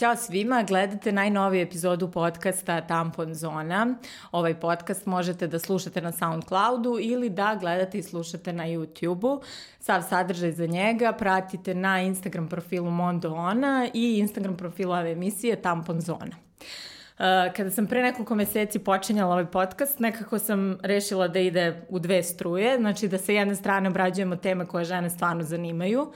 [0.00, 3.94] ćao svima, gledate najnoviju epizodu podcasta Tampon Zona.
[4.32, 9.42] Ovaj podcast možete da slušate na Soundcloudu ili da gledate i slušate na YouTubeu.
[9.80, 15.62] Sav sadržaj za njega pratite na Instagram profilu Mondo Ona i Instagram profilu ove emisije
[15.62, 16.36] Tampon Zona.
[16.36, 21.98] Uh, kada sam pre nekoliko meseci počinjala ovaj podcast, nekako sam rešila da ide u
[21.98, 26.12] dve struje, znači da sa jedne strane obrađujemo teme koje žene stvarno zanimaju,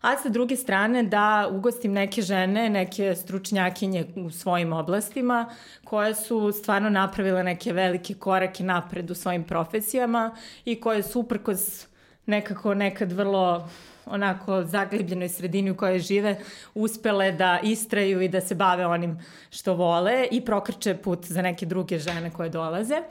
[0.00, 5.46] a sa druge strane da ugostim neke žene, neke stručnjakinje u svojim oblastima
[5.84, 11.86] koje su stvarno napravile neke velike korake napred u svojim profesijama i koje su uprkos
[12.26, 13.68] nekako nekad vrlo
[14.06, 16.38] onako zagljebljenoj sredini u kojoj žive
[16.74, 19.18] uspele da istraju i da se bave onim
[19.50, 23.02] što vole i prokrče put za neke druge žene koje dolaze.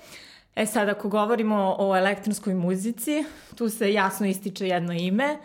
[0.56, 3.24] E sad, ako govorimo o elektronskoj muzici,
[3.56, 5.38] tu se jasno ističe jedno ime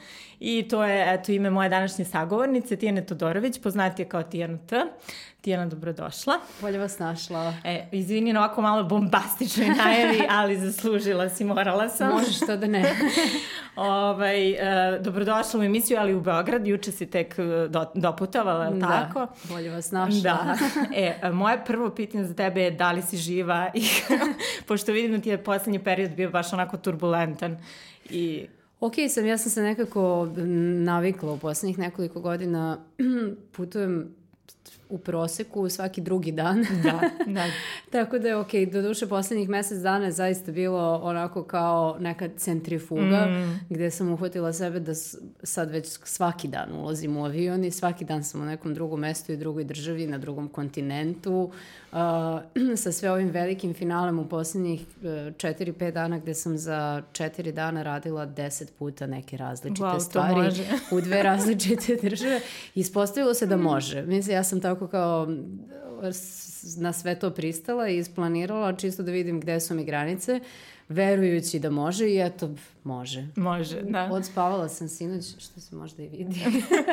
[0.45, 4.85] i to je eto ime moje današnje sagovornice, Tijane Todorović, poznatija kao Tijana T.
[5.41, 6.35] Tijana, dobrodošla.
[6.61, 7.55] Bolje vas našla.
[7.65, 12.13] E, izvini na ovako malo bombastičnoj najavi, ali zaslužila si, morala sam.
[12.13, 12.85] Možeš to da ne.
[13.77, 18.71] ovaj, e, dobrodošla u emisiju, ali u Beograd, juče si tek e, do, doputavala, je
[18.71, 19.27] da, tako?
[19.49, 20.21] bolje vas našla.
[20.23, 20.57] Da.
[20.95, 23.85] E, moje prvo pitanje za tebe je da li si živa i
[24.69, 27.59] pošto vidim da ti je poslednji period bio baš onako turbulentan
[28.11, 28.47] i
[28.83, 30.29] Ok sam, ja sam se nekako
[30.85, 32.85] navikla u poslednjih nekoliko godina,
[33.57, 34.15] putujem
[34.93, 36.67] u proseku svaki drugi dan.
[36.83, 37.45] Da, da.
[37.93, 38.73] Tako da je okej, okay.
[38.73, 43.61] do duše poslednjih mesec dana je zaista bilo onako kao neka centrifuga mm.
[43.71, 44.95] gde sam uhvatila sebe da
[45.43, 49.33] sad već svaki dan ulazim u avion i svaki dan sam u nekom drugom mestu
[49.33, 51.51] i drugoj državi, na drugom kontinentu,
[51.93, 51.99] uh,
[52.83, 57.83] sa sve ovim velikim finalem u poslednjih uh, 4-5 dana gde sam za 4 dana
[57.83, 60.53] radila 10 puta neke različite wow, stvari
[60.91, 62.41] u dve različite države.
[62.75, 64.03] Ispostavilo se da može.
[64.03, 65.27] Mislim, ja sam tako onako kao
[66.77, 70.41] na sve to pristala i isplanirala čisto da vidim gde su mi granice
[70.93, 72.51] verujući da može i eto,
[72.85, 73.27] može.
[73.37, 74.09] Može, da.
[74.13, 76.41] Odspavala sam sinoć, što se možda i vidi.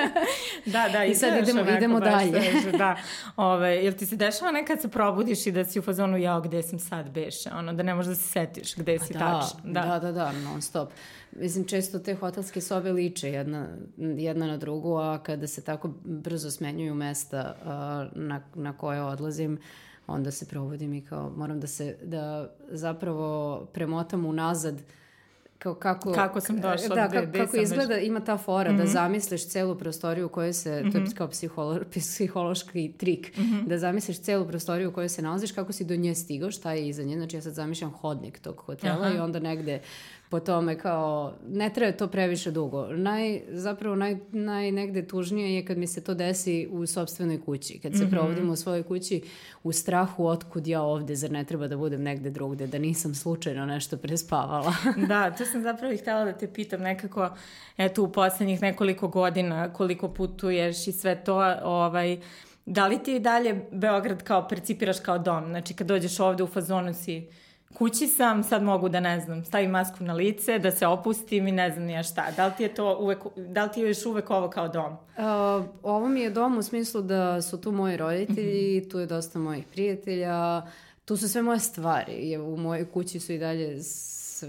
[0.74, 2.42] da, da, i sad idemo, idemo dalje.
[2.42, 2.98] Sveže, da.
[3.36, 6.64] Ove, jel ti se dešava nekad se probudiš i da si u fazonu, jao, gde
[6.64, 9.60] sam sad beše, ono, da ne možeš da se setiš gde pa si da, tačno.
[9.64, 9.82] Da.
[9.82, 10.90] da, da, da, non stop.
[11.32, 13.68] Mislim, često te hotelske sobe liče jedna,
[13.98, 19.60] jedna na drugu, a kada se tako brzo smenjuju mesta uh, na, na koje odlazim,
[20.10, 24.82] onda se provodim i kao moram da se, da zapravo premotam unazad
[25.60, 28.08] kao kako, kako sam došla, da, kako, kako izgleda, već...
[28.08, 28.78] ima ta fora mm -hmm.
[28.78, 28.92] da mhm.
[28.92, 30.92] zamisliš celu prostoriju u kojoj se, mm -hmm.
[30.92, 31.12] to je mhm.
[31.12, 33.68] kao psiholo, psihološki trik, mm -hmm.
[33.68, 36.88] da zamisliš celu prostoriju u kojoj se nalaziš, kako si do nje stigao, šta je
[36.88, 39.16] iza nje, znači ja sad zamišljam hodnik tog hotela Aha.
[39.16, 39.82] i onda negde
[40.30, 42.88] po tome kao, ne treba to previše dugo.
[42.88, 47.80] Naj, zapravo naj, naj negde tužnije je kad mi se to desi u sobstvenoj kući.
[47.80, 48.12] Kad se mm -hmm.
[48.12, 49.22] provodim u svojoj kući
[49.64, 53.66] u strahu otkud ja ovde, zar ne treba da budem negde drugde, da nisam slučajno
[53.66, 54.74] nešto prespavala.
[55.10, 57.30] da, to sam zapravo i htela da te pitam nekako,
[57.78, 62.20] eto u poslednjih nekoliko godina koliko putuješ i sve to, ovaj,
[62.66, 65.46] da li ti dalje Beograd kao percipiraš kao dom?
[65.46, 67.28] Znači kad dođeš ovde u fazonu si
[67.74, 71.52] kući sam, sad mogu da ne znam, stavim masku na lice, da se opustim i
[71.52, 72.32] ne znam nija šta.
[72.36, 74.94] Da li ti je to uvek, da li ti je još uvek ovo kao dom?
[74.94, 78.92] Uh, ovo mi je dom u smislu da su tu moji roditelji, mm -hmm.
[78.92, 80.62] tu je dosta mojih prijatelja,
[81.06, 82.38] tu su sve moje stvari.
[82.38, 83.80] U mojoj kući su i dalje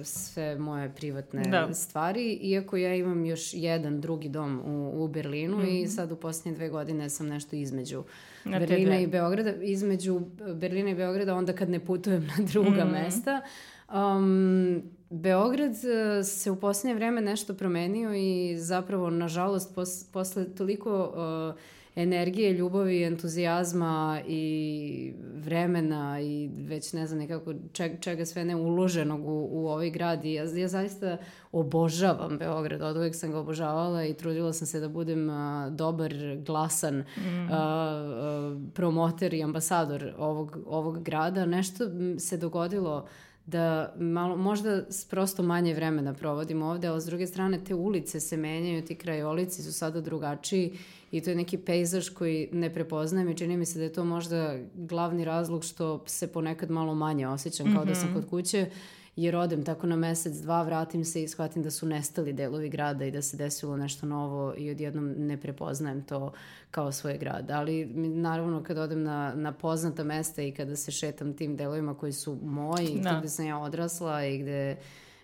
[0.05, 1.75] sve moje privatne da.
[1.75, 5.83] stvari, iako ja imam još jedan drugi dom u, u Berlinu mm -hmm.
[5.83, 8.03] i sad u posljednje dve godine sam nešto između
[8.45, 10.21] na Berlina i Beograda, između
[10.55, 12.93] Berlina i Beograda onda kad ne putujem na druga mm -hmm.
[12.93, 13.41] mesta.
[13.95, 21.13] Um, Beograd uh, se u posljednje vreme nešto promenio i zapravo, nažalost, pos, posle toliko
[21.55, 21.61] uh,
[21.97, 29.27] energije, ljubavi, entuzijazma i vremena i već ne znam nekako čega, čega sve ne uloženog
[29.27, 31.17] u, u ovaj grad i ja, ja zaista
[31.53, 36.15] obožavam Beograd, od uvek sam ga obožavala i trudila sam se da budem a, dobar,
[36.47, 37.49] glasan mm.
[37.51, 41.47] a, a, promoter i ambasador ovog, ovog grada.
[41.47, 41.85] Nešto
[42.19, 43.07] se dogodilo
[43.47, 48.37] da malo, možda prosto manje vremena provodim ovde, ali s druge strane te ulice se
[48.37, 50.79] menjaju, ti krajolici su sada drugačiji
[51.11, 54.05] i to je neki pejzaž koji ne prepoznajem i čini mi se da je to
[54.05, 57.89] možda glavni razlog što se ponekad malo manje osjećam kao mm -hmm.
[57.89, 58.15] da sam mhm.
[58.15, 58.71] kod kuće
[59.17, 63.05] jer odem tako na mesec, dva, vratim se i shvatim da su nestali delovi grada
[63.05, 66.33] i da se desilo nešto novo i odjednom ne prepoznajem to
[66.71, 67.51] kao svoj grad.
[67.51, 72.13] Ali naravno kad odem na, na poznata mesta i kada se šetam tim delovima koji
[72.13, 73.19] su moji, da.
[73.19, 74.77] gde sam ja odrasla i gde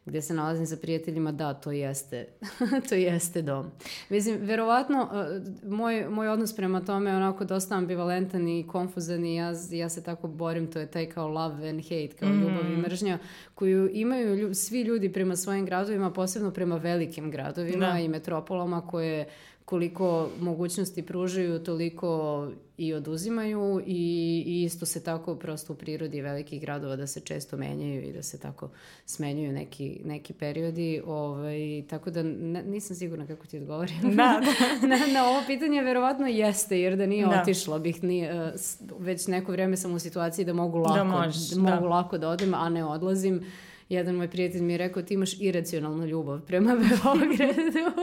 [0.06, 2.26] gde se nalazim sa prijateljima, da, to jeste,
[2.88, 3.70] to jeste dom.
[4.08, 9.37] Mislim, verovatno, uh, moj, moj odnos prema tome je onako dosta ambivalentan i konfuzan i
[9.37, 12.41] ja, ja se tako borim, to je taj kao love and hate, kao mm.
[12.41, 13.19] ljubav i mržnja,
[13.55, 17.99] koju imaju lju, svi ljudi prema svojim gradovima, posebno prema velikim gradovima da.
[17.99, 19.29] i metropolama koje
[19.66, 26.60] koliko mogućnosti pružaju, toliko i oduzimaju i, i isto se tako prosto u prirodi velikih
[26.60, 28.70] gradova da se često menjaju i da se tako
[29.06, 31.02] smenjuju neki, neki periodi.
[31.06, 34.00] Ovaj, tako da ne, nisam sigurna kako ti odgovorim.
[34.02, 34.86] Da, da.
[34.88, 37.40] na, na ovo pitanje verovatno jeste, jer da nije da.
[37.42, 38.52] otišla bih, nije,
[38.98, 41.60] već neko vreme sam u situaciji da mogu lako da, možeš, da.
[41.60, 41.88] mogu da.
[41.88, 43.44] lako da odem, a ne odlazim.
[43.88, 48.02] Jedan moj prijatelj mi je rekao ti imaš iracionalnu ljubav prema Beogradu.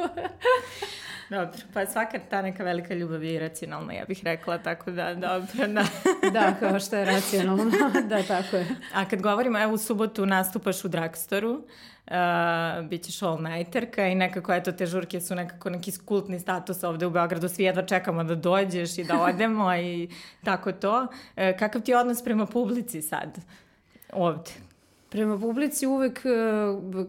[1.30, 5.68] Dobro, pa svaka ta neka velika ljubav je iracionalna, ja bih rekla, tako da, dobro,
[5.68, 5.86] da.
[6.30, 7.72] da, kao što je racionalno,
[8.10, 8.68] da, tako je.
[8.94, 14.54] A kad govorimo, evo u subotu nastupaš u Dragstoru, uh, bit ćeš all-nighterka i nekako,
[14.54, 18.36] eto, te žurke su nekako neki kultni status ovde u Beogradu, svi jedva čekamo da
[18.36, 20.10] dođeš i da odemo i
[20.44, 21.02] tako to.
[21.02, 23.40] Uh, kakav ti je odnos prema publici sad?
[24.14, 24.52] ovde?
[25.14, 26.30] Prema publici uvek, e,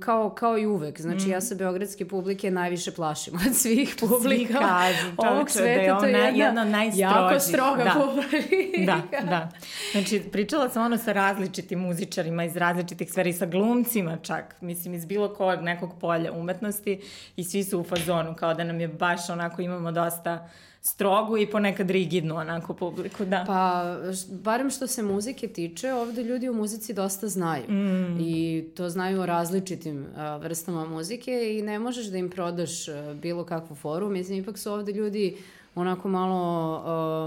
[0.00, 1.00] kao, kao i uvek.
[1.00, 1.30] Znači, mm.
[1.30, 4.52] ja se beogradske publike najviše plašim od svih publika.
[4.52, 5.74] Svi kažu, ovog sveta.
[5.74, 8.04] Da je ona to je jedna, jedna jako stroga da.
[8.04, 9.02] publika.
[9.10, 9.50] Da, da.
[9.92, 15.06] Znači, pričala sam ono sa različitim muzičarima iz različitih sferi, sa glumcima čak, mislim, iz
[15.06, 17.00] bilo kog nekog polja umetnosti
[17.36, 20.48] i svi su u fazonu, kao da nam je baš onako, imamo dosta
[20.86, 23.44] strogu i ponekad rigidnu onako publiku, da.
[23.46, 23.96] Pa,
[24.30, 27.70] barem što se muzike tiče, ovde ljudi u muzici dosta znaju.
[27.70, 28.20] Mm.
[28.20, 33.14] I to znaju o različitim a, vrstama muzike i ne možeš da im prodaš a,
[33.22, 34.10] bilo kakvu foru.
[34.10, 35.36] Mislim, ipak su ovde ljudi
[35.74, 36.76] onako malo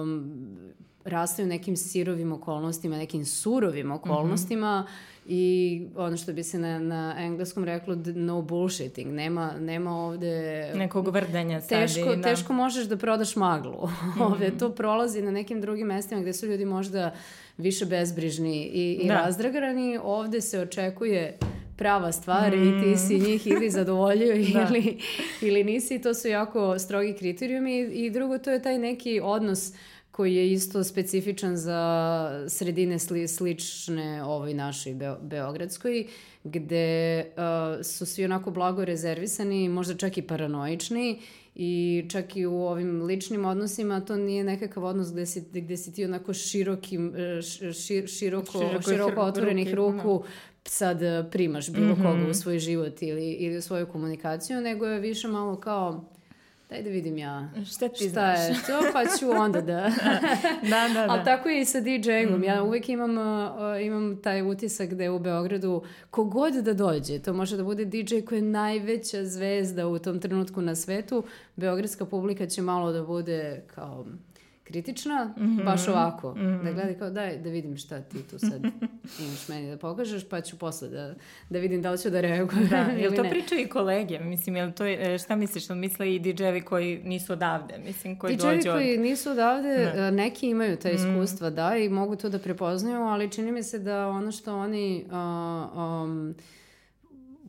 [0.01, 0.47] um,
[1.07, 6.79] rastaju nekim sirovim okolnostima, nekim surovim okolnostima mm -hmm i ono što bi se na,
[6.79, 10.71] na engleskom reklo no bullshitting, nema, nema ovde...
[10.75, 12.21] Nekog vrdenja sad teško, da.
[12.21, 13.87] Teško možeš da prodaš maglu.
[14.17, 14.21] Mm.
[14.21, 17.15] ovde to prolazi na nekim drugim mestima gde su ljudi možda
[17.57, 19.13] više bezbrižni i, i da.
[19.13, 19.99] razdragrani.
[20.03, 21.37] Ovde se očekuje
[21.77, 22.63] prava stvar mm.
[22.63, 24.67] i ti si njih ili zadovoljio da.
[24.69, 24.99] ili,
[25.41, 26.01] ili nisi.
[26.01, 29.75] To su jako strogi kriterijumi i drugo to je taj neki odnos uh,
[30.17, 36.07] koji je isto specifičan za sredine sli, slične ovoj našoj Be Beogradskoj,
[36.43, 41.19] gde uh, su svi onako blago rezervisani, možda čak i paranoični
[41.55, 45.93] i čak i u ovim ličnim odnosima to nije nekakav odnos gde si, gde si
[45.93, 50.23] ti onako širokim, uh, šir, široko, široko, široko otvorenih ruku, ruku
[50.63, 50.99] sad
[51.31, 52.03] primaš bilo mm -hmm.
[52.03, 56.16] koga u svoj život ili, ili u svoju komunikaciju, nego je više malo kao
[56.69, 59.81] daj da vidim ja šta, ti šta je to, pa ću onda da...
[60.71, 61.05] da, da, da.
[61.09, 62.39] Ali tako je i sa DJ-om.
[62.39, 62.43] Mm.
[62.43, 67.33] Ja uvek imam, uh, imam taj utisak da je u Beogradu kogod da dođe, to
[67.33, 71.23] može da bude DJ koji je najveća zvezda u tom trenutku na svetu,
[71.55, 74.05] beogradska publika će malo da bude kao
[74.67, 75.65] kritična, mm -hmm.
[75.65, 76.35] baš ovako.
[76.35, 76.63] Mm -hmm.
[76.63, 78.61] Da gledaj kao daj da vidim šta ti tu sad
[79.25, 81.15] imaš meni da pokažeš, pa ću posle da,
[81.49, 82.77] da vidim da li ću da reagujem da.
[83.01, 84.19] Jel to pričaju i kolege?
[84.19, 87.77] Mislim, jel to, e, šta misliš, jel misle i DJ-evi koji nisu odavde?
[87.85, 88.75] Mislim, koji DJ-evi dođu od...
[88.75, 90.11] koji nisu odavde, ne.
[90.11, 90.97] neki imaju ta mhm.
[90.97, 91.55] iskustva, mm.
[91.55, 95.05] da, i mogu to da prepoznaju, ali čini mi se da ono što oni...
[95.05, 96.35] Uh, um,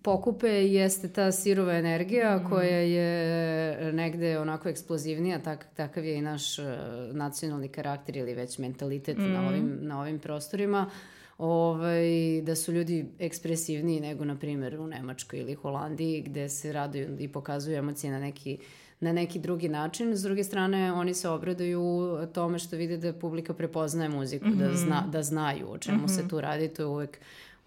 [0.02, 2.50] pokupe jeste ta sirova energija mm.
[2.50, 6.66] koja je negde onako eksplozivnija, tak, takav je i naš uh,
[7.12, 9.32] nacionalni karakter ili već mentalitet mm.
[9.32, 10.90] na, ovim, na ovim prostorima
[11.38, 17.16] ovaj, da su ljudi ekspresivniji nego, na primjer, u Nemačkoj ili Holandiji, gde se raduju
[17.20, 18.58] i pokazuju emocije na neki
[19.00, 20.16] na neki drugi način.
[20.16, 24.58] S druge strane, oni se obraduju tome što vide da publika prepoznaje muziku, mm -hmm.
[24.58, 24.76] da, mhm.
[24.76, 26.14] zna, da znaju o čemu mm -hmm.
[26.14, 26.28] se mhm.
[26.28, 26.68] tu radi.
[26.68, 27.18] To je uvek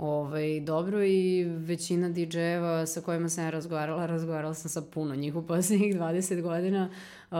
[0.02, 5.36] ovaj, dobro i većina DJ-eva sa kojima sam ja razgovarala, razgovarala sam sa puno njih
[5.36, 6.90] u poslednjih 20 godina,
[7.32, 7.38] uh,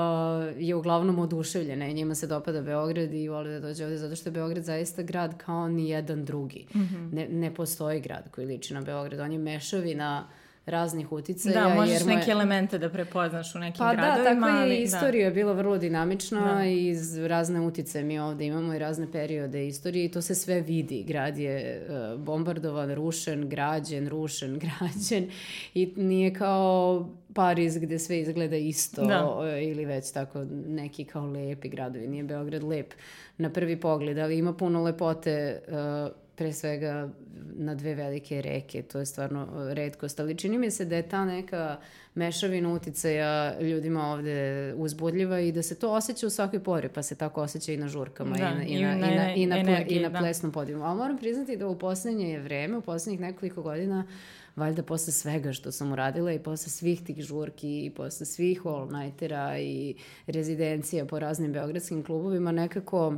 [0.58, 4.30] je uglavnom oduševljena i njima se dopada Beograd i vole da dođe ovde zato što
[4.30, 6.66] je Beograd zaista grad kao ni jedan drugi.
[6.76, 7.14] Mm -hmm.
[7.14, 11.54] ne, ne postoji grad koji liči na Beograd, on je mešavina uh, raznih uticaja.
[11.54, 12.18] Da, možeš jer moje...
[12.18, 14.24] neke elemente da prepoznaš u nekim pa gradovima.
[14.24, 14.84] Pa da, tako je i da.
[14.84, 15.34] istorija da.
[15.34, 16.66] bila vrlo dinamična da.
[16.66, 16.96] i
[17.28, 21.04] razne utice mi ovde imamo i razne periode istorije i to se sve vidi.
[21.04, 25.30] Grad je uh, bombardovan, rušen, građen, rušen, građen
[25.74, 29.40] i nije kao Pariz gde sve izgleda isto da.
[29.44, 32.08] E, ili već tako neki kao lepi gradovi.
[32.08, 32.94] Nije Beograd lep
[33.42, 37.10] na prvi pogled, ali ima puno lepote uh, pre svega
[37.54, 41.26] na dve velike reke, to je stvarno redkost, ali čini mi se da je ta
[41.26, 41.78] neka
[42.16, 47.16] mešavina uticaja ljudima ovde uzbudljiva i da se to osjeća u svakoj pori, pa se
[47.16, 50.00] tako osjeća i na žurkama da, i, na, i, na, i, na, i, na, i
[50.00, 50.86] na, na plesnom podijumu.
[50.86, 54.08] Ali moram priznati da u poslednje vreme, u poslednjih nekoliko godina,
[54.56, 59.60] valjda posle svega što sam uradila i posle svih tih žurki i posle svih all-nightera
[59.60, 59.96] i
[60.28, 63.16] rezidencija po raznim beogradskim klubovima, nekako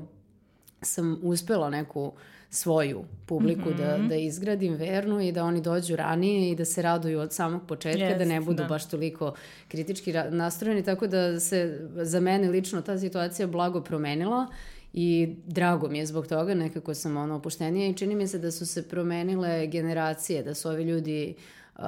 [0.83, 2.13] sam uspela neku
[2.53, 4.01] svoju publiku mm -hmm.
[4.01, 7.61] da, da izgradim vernu i da oni dođu ranije i da se raduju od samog
[7.67, 8.67] početka, yes, da ne budu da.
[8.67, 9.33] baš toliko
[9.67, 14.47] kritički nastrojeni, tako da se za mene lično ta situacija blago promenila
[14.93, 18.51] i drago mi je zbog toga, nekako sam ono opuštenija i čini mi se da
[18.51, 21.35] su se promenile generacije, da su ovi ljudi
[21.75, 21.83] uh,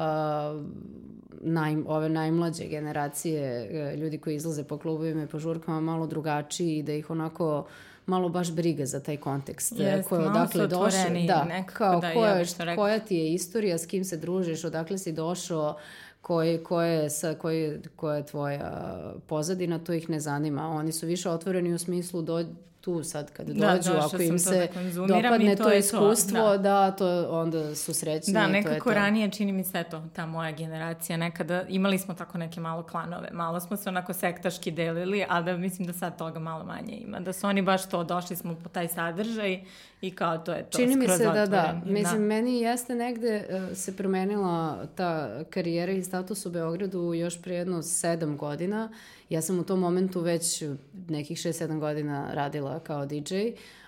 [1.42, 6.78] naj, ove najmlađe generacije, uh, ljudi koji izlaze po klubovima i po žurkama malo drugačiji
[6.78, 7.66] i da ih onako uh,
[8.06, 9.74] malo baš briga za taj kontekst.
[9.78, 11.10] Jest, koje odakle došao.
[11.28, 15.12] Da, kao da, koja, ja koja ti je istorija, s kim se družiš, odakle si
[15.12, 15.78] došao,
[16.22, 18.94] koje, koje, sa, koje, koja je tvoja
[19.28, 20.70] pozadina, to ih ne zanima.
[20.70, 22.46] Oni su više otvoreni u smislu do,
[22.86, 26.51] tu sad kad da, dođu, ako im se da dopadne to, to iskustvo, to.
[26.51, 26.58] Da.
[26.58, 28.34] da, to onda su srećni.
[28.34, 28.96] Da, nekako to to.
[28.96, 33.30] ranije čini mi se to, ta moja generacija, nekada imali smo tako neke malo klanove,
[33.32, 37.20] malo smo se onako sektaški delili, ali da mislim da sad toga malo manje ima,
[37.20, 39.63] da su oni baš to, došli smo po taj sadržaj
[40.01, 41.50] i kao to je to Čini mi se da otvoren.
[41.50, 42.27] da, mislim, da.
[42.27, 47.82] meni jeste negde uh, se promenila ta karijera i status u Beogradu još pre jedno
[47.82, 48.89] sedam godina,
[49.29, 50.63] Ja sam u tom momentu već
[51.08, 53.36] nekih 6-7 godina radila kao DJ,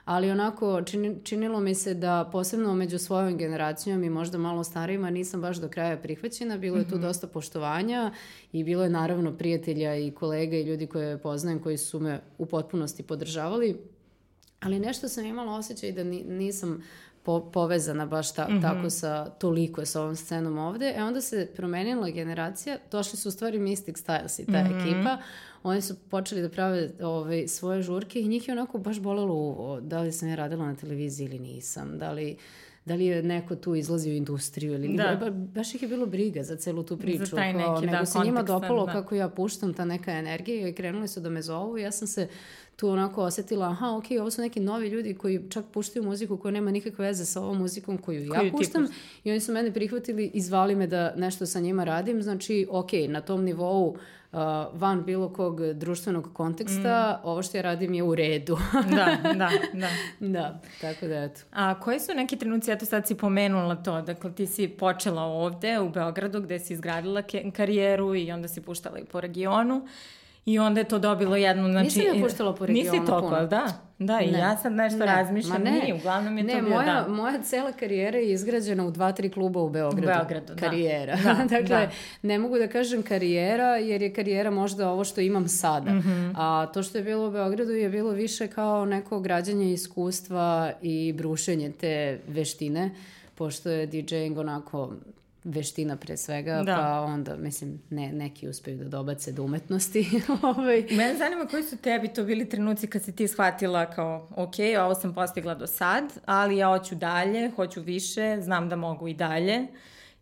[0.06, 5.10] ali onako čini, činilo mi se da posebno među svojom generacijom i možda malo starijima
[5.10, 7.02] nisam baš do kraja prihvaćena, bilo je tu -hmm.
[7.02, 8.12] dosta poštovanja
[8.52, 12.46] i bilo je naravno prijatelja i kolega i ljudi koje poznajem koji su me u
[12.46, 13.78] potpunosti podržavali,
[14.60, 16.84] ali nešto sam imala osjećaj da nisam
[17.28, 18.62] po, povezana baš ta, mm -hmm.
[18.62, 20.94] tako sa toliko sa ovom scenom ovde.
[20.98, 24.82] E onda se promenila generacija, došli su u stvari Mystic Styles i ta mm -hmm.
[24.82, 25.18] ekipa.
[25.64, 29.82] Oni su počeli da prave ovaj, svoje žurke i njih je onako baš bolelo uvo.
[29.82, 32.38] Da li sam ja radila na televiziji ili nisam, da li
[32.86, 35.18] da li je neko tu izlazio u industriju ili da.
[35.20, 37.26] Ba, baš ih je bilo briga za celu tu priču.
[37.26, 38.92] Za taj neki, kao, nego da, se njima dopalo da.
[38.92, 42.28] kako ja puštam ta neka energija i krenuli su da me zovu ja sam se
[42.78, 46.52] tu onako osetila, aha, ok, ovo su neki novi ljudi koji čak puštaju muziku koja
[46.52, 48.88] nema nikakve veze sa ovom muzikom koju, koju ja puštam
[49.24, 52.90] i oni su mene prihvatili i zvali me da nešto sa njima radim, znači, ok,
[53.08, 54.40] na tom nivou uh,
[54.74, 57.28] van bilo kog društvenog konteksta, mm.
[57.28, 58.58] ovo što ja radim je u redu.
[58.96, 59.90] da, da, da.
[60.38, 61.42] Da, tako da eto.
[61.52, 65.80] A koji su neki trenuci, eto sad si pomenula to, dakle ti si počela ovde
[65.80, 67.24] u Beogradu gde si izgradila
[67.56, 69.88] karijeru i onda si puštala i po regionu.
[70.48, 72.00] I onda je to dobilo jednu, znači...
[72.00, 73.48] Nisam ja puštala po regionu Nisi toliko, puno.
[73.48, 73.68] da?
[74.00, 75.06] Da, i ja sad nešto ne.
[75.06, 75.72] razmišljam, ne.
[75.72, 77.08] nije, uglavnom je ne, to bio moja, da.
[77.08, 80.08] moja cela karijera je izgrađena u dva, tri kluba u Beogradu.
[80.08, 80.62] U Beogradu, da.
[80.62, 81.16] Karijera.
[81.24, 81.90] Da, dakle, da.
[82.22, 85.92] ne mogu da kažem karijera, jer je karijera možda ovo što imam sada.
[85.92, 86.34] Mm -hmm.
[86.36, 91.14] A to što je bilo u Beogradu je bilo više kao neko građanje iskustva i
[91.14, 92.92] brušenje te veštine,
[93.36, 94.92] pošto je DJing onako
[95.48, 96.76] veština pre svega, da.
[96.76, 100.10] pa onda, mislim, ne, neki uspeju da dobace do umetnosti.
[100.58, 100.82] ovaj.
[100.92, 104.96] Mene zanima koji su tebi to bili trenuci kad si ti shvatila kao, ok, ovo
[104.96, 109.68] sam postigla do sad, ali ja hoću dalje, hoću više, znam da mogu i dalje.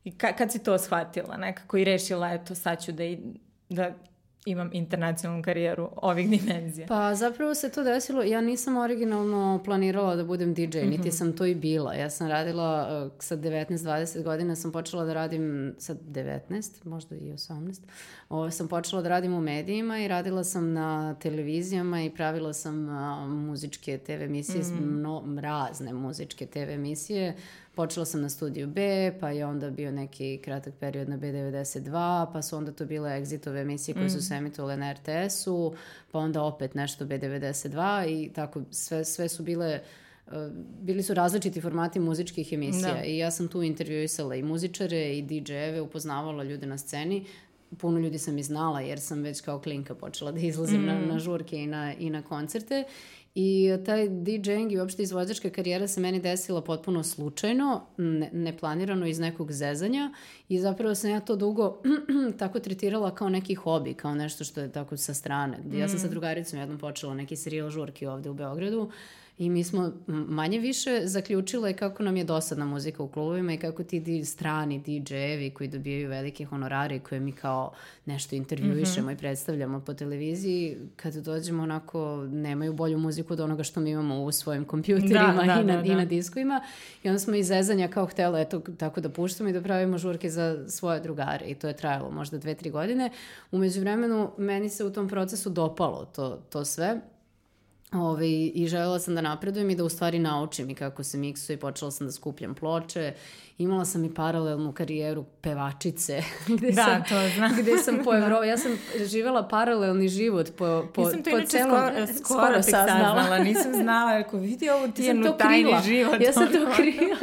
[0.04, 3.20] I ka, kad si to shvatila nekako i rešila, eto, sad ću da, i,
[3.70, 3.94] da
[4.46, 6.88] imam internacionalnu karijeru ovih dimenzija?
[6.88, 10.90] Pa zapravo se to desilo, ja nisam originalno planirala da budem DJ, mm -hmm.
[10.90, 11.94] niti sam to i bila.
[11.94, 17.34] Ja sam radila uh, sa 19-20 godina, sam počela da radim sa 19, možda i
[17.34, 17.80] 18.
[18.30, 22.90] Ovo, sam počela da radim u medijima i radila sam na televizijama i pravila sam
[22.90, 24.86] uh, muzičke TV emisije, mm -hmm.
[24.86, 27.36] mno, razne muzičke TV emisije
[27.76, 32.42] Počela sam na studiju B, pa je onda bio neki kratak period na B92, pa
[32.42, 34.22] su onda to bile exitove emisije koje su mm.
[34.22, 35.74] se emitovale na RTS-u,
[36.12, 39.80] pa onda opet nešto B92 i tako sve, sve su bile
[40.28, 40.34] uh,
[40.82, 43.04] bili su različiti formati muzičkih emisija da.
[43.04, 47.26] i ja sam tu intervjuisala i muzičare i DJ-eve, upoznavala ljude na sceni,
[47.78, 50.86] puno ljudi sam i znala jer sam već kao klinka počela da izlazim mm.
[50.86, 52.84] na, na žurke i na, i na koncerte
[53.36, 59.20] I taj DJing i uopšte izvođačka karijera se meni desila potpuno slučajno, ne, neplanirano iz
[59.20, 60.14] nekog zezanja
[60.50, 61.82] i zapravo sam ja to dugo
[62.40, 65.58] tako tretirala kao neki hobi, kao nešto što je tako sa strane.
[65.74, 66.10] Ja sam sa mm.
[66.10, 68.92] drugaricom jednom počela neki serijal žurki ovde u Beogradu
[69.38, 73.84] I mi smo manje više zaključile kako nam je dosadna muzika u klubovima i kako
[73.84, 77.72] ti strani DJ-evi koji dobijaju velike honorare koje mi kao
[78.06, 79.14] nešto intervjuišemo mm -hmm.
[79.14, 84.24] i predstavljamo po televiziji, kad dođemo onako nemaju bolju muziku od onoga što mi imamo
[84.24, 85.94] u svojim kompjuterima da, da, i, na, da, da.
[85.94, 86.62] i na diskovima.
[87.04, 90.30] I onda smo iz zezanja kao htjela eto, tako da puštamo i da pravimo žurke
[90.30, 93.10] za svoje drugare i to je trajalo možda dve, tri godine.
[93.52, 97.02] Umeđu vremenu meni se u tom procesu dopalo to, to sve
[97.96, 101.18] Ove, ovaj, I želela sam da napredujem i da u stvari naučim i kako se
[101.18, 103.14] miksuje i počela sam da skupljam ploče.
[103.58, 106.24] Imala sam i paralelnu karijeru pevačice.
[106.58, 107.52] Gde da, sam, to znam.
[107.60, 108.44] Gde sam po Evro...
[108.44, 108.72] Ja sam
[109.06, 111.70] živela paralelni život po, po, Nisam to po inače celom...
[111.70, 113.16] skoro, skoro, skoro saznala.
[113.16, 113.40] saznala.
[113.40, 116.22] Nisam znala, ako vidi ovu tijenu tajni život.
[116.22, 117.18] Ja sam to krila.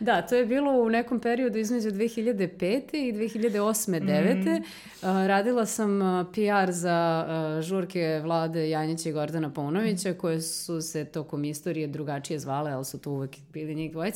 [0.00, 2.96] da, to je bilo u nekom periodu između 2005.
[2.96, 4.00] i 2008.
[4.00, 4.58] 9.
[4.58, 4.62] Mm.
[5.02, 6.00] Uh, radila sam
[6.32, 12.38] PR za uh, žurke Vlade Janjića i Gordana Paunovića, koje su se tokom istorije drugačije
[12.38, 14.15] zvale, ali su to uvek bili njih dvojica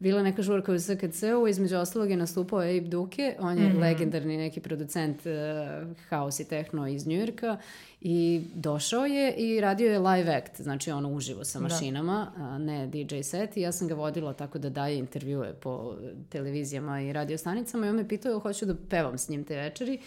[0.00, 3.80] bila neka žurka u SKC-u, između ostalog je nastupao Abe Duke, on je mm -hmm.
[3.80, 7.58] legendarni neki producent uh, house i techno iz Njujorka
[8.00, 11.62] i došao je i radio je live act, znači ono uživo sa da.
[11.62, 12.42] mašinama, da.
[12.42, 15.96] a ne DJ set i ja sam ga vodila tako da daje intervjue po
[16.28, 19.98] televizijama i radiostanicama i on me pitao hoću da pevam s njim te večeri,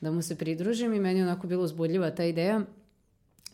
[0.00, 2.60] da mu se pridružim i meni je onako bilo uzbudljiva ta ideja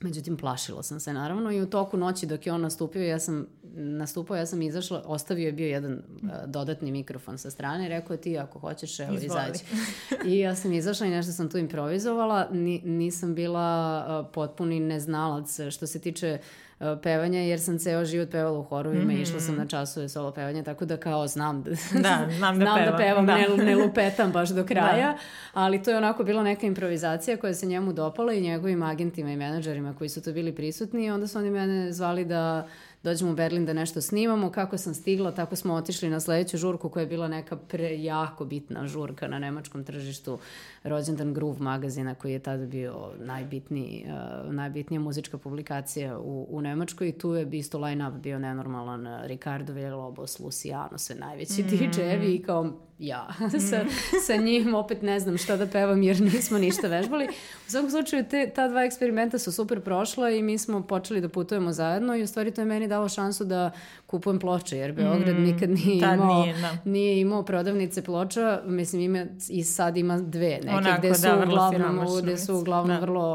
[0.04, 3.46] Međutim, plašila sam se naravno i u toku noći dok je on nastupio, ja sam
[3.74, 8.20] nastupao, ja sam izašla, ostavio je bio jedan uh, dodatni mikrofon sa strane, rekao je
[8.20, 9.64] ti ako hoćeš, evo izađi.
[10.30, 15.58] I ja sam izašla i nešto sam tu improvizovala, Ni, nisam bila uh, potpuni neznalac
[15.70, 19.18] što se tiče uh, pevanja, jer sam ceo život pevala u horovima mm -hmm.
[19.18, 21.70] i išla sam na časove solo pevanja, tako da kao znam da,
[22.02, 23.34] da, znam da, znam pevam, da pevam, da.
[23.34, 25.18] Ne, ne lupetam baš do kraja, da.
[25.52, 29.36] ali to je onako bila neka improvizacija koja se njemu dopala i njegovim agentima i
[29.36, 32.68] menadžerima koji su to bili prisutni i onda su oni mene zvali da
[33.04, 34.50] dođemo u Berlin da nešto snimamo.
[34.50, 38.44] Kako sam stigla, tako smo otišli na sledeću žurku koja je bila neka pre jako
[38.44, 40.38] bitna žurka na nemačkom tržištu
[40.84, 47.08] rođendan Groove magazina koji je tada bio najbitniji, uh, najbitnija muzička publikacija u, u Nemačkoj
[47.08, 51.66] i tu je isto line-up bio nenormalan uh, Ricardo Villalobos, Luciano, sve najveći mm.
[51.66, 53.28] DJ-evi i kao ja.
[53.70, 53.84] sa,
[54.26, 57.28] sa njim opet ne znam šta da pevam jer nismo ništa vežbali.
[57.66, 61.28] U svakom slučaju te, ta dva eksperimenta su super prošla i mi smo počeli da
[61.28, 63.70] putujemo zajedno i u stvari to je meni dalo šansu da
[64.14, 66.78] kupujem ploče jer Beograd mm, nikad nije imao, nije, da.
[66.84, 68.60] nije imao prodavnice ploča.
[68.66, 72.96] Mislim ima i sad ima dve neke Onako, gde su da, uglavnom, gde su uglavnom
[72.96, 73.00] da.
[73.00, 73.32] vrlo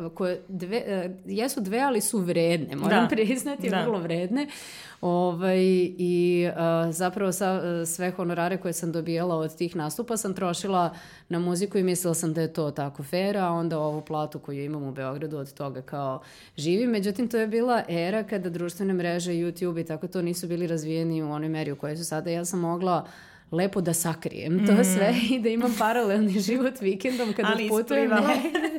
[0.00, 3.08] uh, koje dve, uh, jesu dve ali su vredne moram da.
[3.08, 3.82] priznati da.
[3.82, 4.46] vrlo vredne.
[5.00, 5.58] Ovaj,
[5.98, 10.94] I uh, zapravo sa, uh, sve honorare koje sam dobijala od tih nastupa sam trošila
[11.28, 14.64] na muziku i mislila sam da je to tako fair, a onda ovu platu koju
[14.64, 16.22] imam u Beogradu od toga kao
[16.56, 16.90] živim.
[16.90, 21.22] Međutim, to je bila era kada društvene mreže, YouTube i tako to nisu bili razvijeni
[21.22, 22.30] u onoj meri u kojoj su sada.
[22.30, 23.06] Ja sam mogla
[23.52, 24.84] lepo da sakrijem to mm.
[24.84, 28.12] sve i da imam paralelni život vikendom kada Ali putujem.
[28.12, 28.71] Ali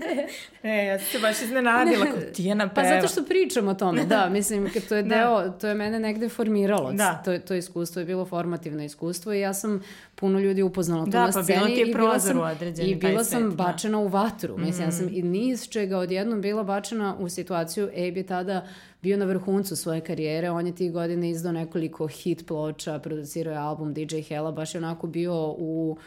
[0.64, 2.90] ne, ja sam se baš iznenadila kod Tijena peva.
[2.90, 5.16] Pa zato što pričam o tome, da, mislim, to je da.
[5.16, 5.52] deo, da.
[5.52, 6.92] to je mene negde formiralo.
[6.92, 7.22] Da.
[7.26, 9.84] To, to iskustvo je bilo formativno iskustvo i ja sam
[10.16, 11.48] puno ljudi upoznala tu da, na sceni.
[11.48, 13.64] Da, pa bilo ti je prozor u određeni I bila sam svet, da.
[13.64, 14.04] bačena da.
[14.04, 14.58] u vatru.
[14.58, 14.88] Mislim, mm.
[14.88, 18.68] ja sam i niz čega odjednom bila bačena u situaciju, Abe je tada
[19.02, 23.58] bio na vrhuncu svoje karijere, on je tih godine izdao nekoliko hit ploča, producirao je
[23.58, 25.98] album DJ Hella, baš je onako bio u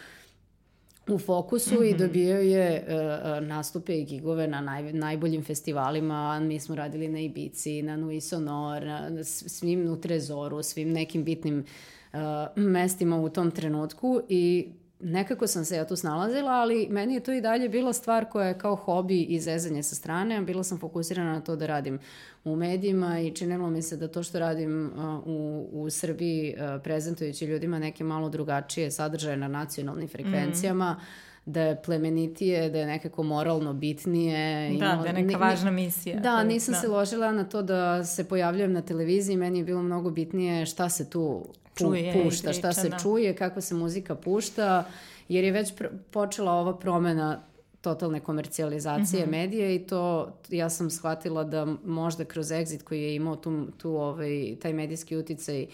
[1.08, 1.90] u fokusu mm -hmm.
[1.90, 1.98] i mhm.
[1.98, 6.40] dobio je uh, nastupe i gigove na naj, najboljim festivalima.
[6.40, 11.64] Mi smo radili na Ibici, na Nui Sonor, na svim u Trezoru, svim nekim bitnim
[12.12, 12.18] uh,
[12.56, 14.68] mestima u tom trenutku i
[15.00, 18.48] nekako sam se ja tu snalazila, ali meni je to i dalje bila stvar koja
[18.48, 20.42] je kao hobi i zezanje sa strane.
[20.42, 21.98] Bila sam fokusirana na to da radim
[22.44, 24.92] u medijima i činilo mi se da to što radim
[25.24, 31.82] u, u Srbiji prezentujući ljudima neke malo drugačije sadržaje na nacionalnim frekvencijama, mm da je
[31.82, 34.70] plemenitije, da je nekako moralno bitnije.
[34.78, 36.20] Da, da je neka važna misija.
[36.20, 36.80] Da, nisam da.
[36.80, 40.88] se ložila na to da se pojavljujem na televiziji, meni je bilo mnogo bitnije šta
[40.88, 42.98] se tu čuje pušta, šta se da.
[42.98, 44.84] čuje, kakva se muzika pušta,
[45.28, 45.72] jer je već
[46.10, 47.42] počela ova promena
[47.80, 49.30] totalne komercijalizacije mm -hmm.
[49.30, 53.90] medija i to ja sam shvatila da možda kroz Exit koji je imao tu, tu
[53.96, 55.66] ovaj, taj medijski uticaj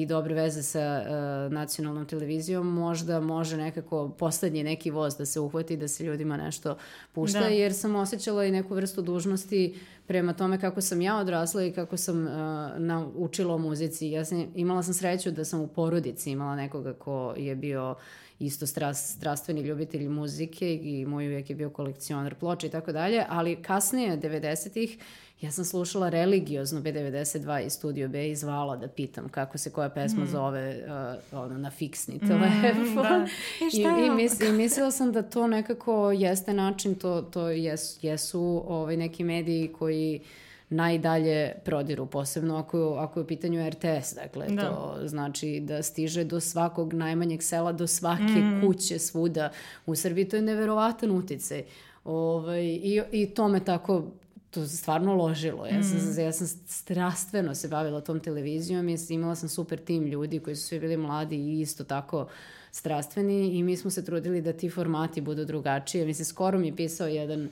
[0.00, 5.40] i dobre veze sa uh, nacionalnom televizijom, možda može nekako poslednji neki voz da se
[5.40, 6.76] uhvati, da se ljudima nešto
[7.12, 7.46] pušta, da.
[7.46, 11.96] jer sam osjećala i neku vrstu dužnosti prema tome kako sam ja odrasla i kako
[11.96, 12.32] sam uh,
[12.78, 14.10] naučila o muzici.
[14.10, 17.94] Ja sam, imala sam sreću da sam u porodici imala nekoga ko je bio
[18.38, 23.24] isto strast, strastveni ljubitelj muzike i moj uvijek je bio kolekcionar ploča i tako dalje,
[23.28, 24.98] ali kasnije, 90-ih,
[25.40, 29.88] Ja sam slušala religiozno B92 i Studio B i zvala da pitam kako se koja
[29.88, 30.28] pesma mm.
[30.28, 30.84] zove
[31.32, 32.92] uh, ono, na fiksni mm, telefon.
[32.92, 33.26] Mm, da.
[33.72, 38.04] I, I, i, mis, I mislila sam da to nekako jeste način, to, to jes,
[38.04, 40.20] jesu ovaj, neki mediji koji
[40.68, 44.62] najdalje prodiru, posebno ako, ako je u pitanju RTS, dakle da.
[44.62, 48.60] to znači da stiže do svakog najmanjeg sela, do svake mm.
[48.66, 49.50] kuće svuda
[49.86, 51.62] u Srbiji, to je neverovatan uticaj.
[52.04, 54.04] Ovaj, i, I to me tako
[54.50, 55.66] to stvarno ložilo.
[55.66, 56.20] Ja sam, mm.
[56.20, 60.66] ja sam strastveno se bavila tom televizijom i imala sam super tim ljudi koji su
[60.66, 62.28] svi bili mladi i isto tako
[62.70, 66.06] strastveni i mi smo se trudili da ti formati budu drugačije.
[66.06, 67.48] Mislim, skoro mi je pisao jedan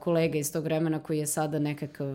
[0.00, 2.06] kolega iz tog vremena koji je sada nekakav,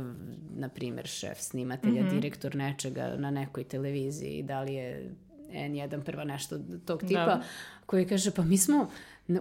[0.56, 2.16] na primer, šef snimatelja, mm -hmm.
[2.16, 5.12] direktor nečega na nekoj televiziji, da li je
[5.52, 7.44] N1 prva nešto tog tipa, da.
[7.86, 8.90] koji kaže, pa mi smo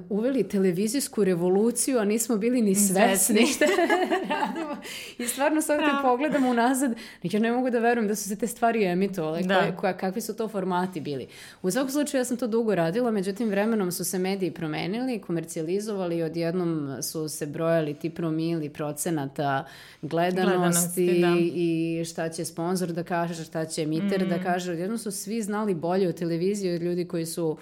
[0.08, 3.64] uveli televizijsku revoluciju, a nismo bili ni svesni šta
[4.30, 4.76] radimo.
[5.18, 6.00] I stvarno sad kad da.
[6.02, 9.58] pogledam unazad, ja ne mogu da verujem da su se te stvari emitovale, da.
[9.58, 11.26] koje, koje, kakvi su to formati bili.
[11.62, 16.16] U svakom slučaju ja sam to dugo radila, međutim vremenom su se mediji promenili, komercijalizovali
[16.16, 19.64] i odjednom su se brojali ti promili procenata
[20.02, 21.36] gledanosti, gledanosti da.
[21.40, 24.28] i šta će sponsor da kaže, šta će emiter mm.
[24.28, 24.72] da kaže.
[24.72, 27.56] Odjednom su svi znali bolje o televiziji od ljudi koji su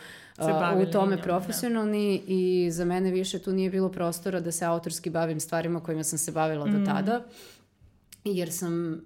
[0.89, 2.25] u tome njom, profesionalni da.
[2.29, 6.19] i za mene više tu nije bilo prostora da se autorski bavim stvarima kojima sam
[6.19, 6.73] se bavila mm.
[6.73, 7.25] do tada,
[8.25, 9.01] jer sam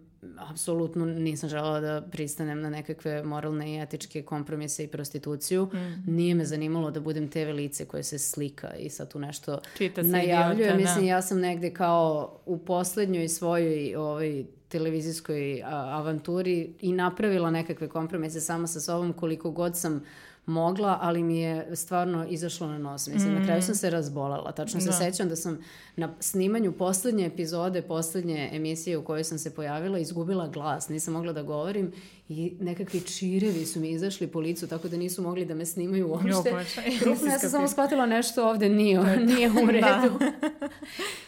[0.50, 5.64] apsolutno nisam želela da pristanem na nekakve moralne i etičke kompromise i prostituciju.
[5.64, 6.14] Mm.
[6.14, 10.02] Nije me zanimalo da budem TV lice koje se slika i sad tu nešto Čita
[10.02, 10.66] najavljuje.
[10.66, 11.10] Idiota, Mislim, da.
[11.10, 14.44] ja sam negde kao u poslednjoj svojoj ovaj,
[14.78, 20.02] televizijskoj avanturi i napravila nekakve kompromise sama sa sobom koliko god sam
[20.46, 23.08] mogla, ali mi je stvarno izašlo na nos.
[23.08, 23.38] Mislim, mm.
[23.38, 23.74] na kraju sam mm.
[23.74, 24.52] se razbolala.
[24.52, 24.92] Tačno se da.
[24.92, 25.58] sećam da sam
[25.96, 30.88] na snimanju poslednje epizode, poslednje emisije u kojoj sam se pojavila, izgubila glas.
[30.88, 31.92] Nisam mogla da govorim
[32.28, 36.08] i nekakvi čirevi su mi izašli po licu, tako da nisu mogli da me snimaju
[36.08, 36.64] uopšte.
[37.00, 39.72] Krupno, ja sam samo shvatila nešto ovde nije, nije u da.
[39.72, 40.18] redu.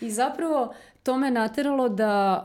[0.01, 2.45] I zapravo to me nateralo da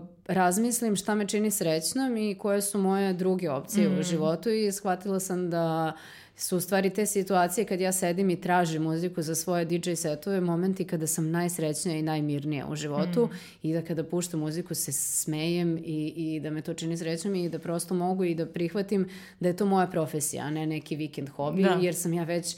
[0.00, 3.98] uh, razmislim šta me čini srećnom i koje su moje druge opcije mm.
[3.98, 5.92] u životu i shvatila sam da
[6.36, 10.40] su u stvari te situacije kad ja sedim i tražim muziku za svoje DJ setove,
[10.40, 13.36] momenti kada sam najsrećnija i najmirnija u životu mm.
[13.62, 17.48] i da kada puštam muziku se smejem i, i da me to čini srećnom i
[17.48, 19.08] da prosto mogu i da prihvatim
[19.40, 21.78] da je to moja profesija, a ne neki vikend hobi, da.
[21.80, 22.56] jer sam ja već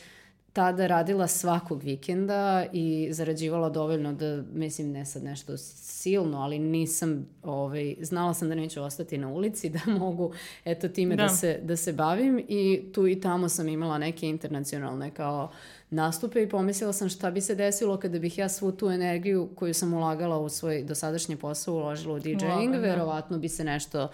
[0.54, 7.26] tada radila svakog vikenda i zarađivala dovoljno da, mislim, ne sad nešto silno, ali nisam,
[7.42, 10.32] ovaj, znala sam da neću ostati na ulici, da mogu,
[10.64, 11.22] eto, time da.
[11.22, 15.50] da, se, da se bavim i tu i tamo sam imala neke internacionalne kao
[15.90, 19.74] nastupe i pomislila sam šta bi se desilo kada bih ja svu tu energiju koju
[19.74, 22.78] sam ulagala u svoj dosadašnji posao uložila u DJing, da.
[22.78, 24.10] verovatno bi se nešto uh,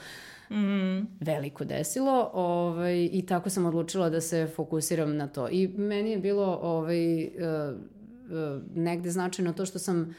[0.51, 1.07] mm.
[1.21, 5.49] veliko desilo ovaj, i tako sam odlučila da se fokusiram na to.
[5.49, 10.15] I meni je bilo ovaj, uh, uh, negde značajno to što sam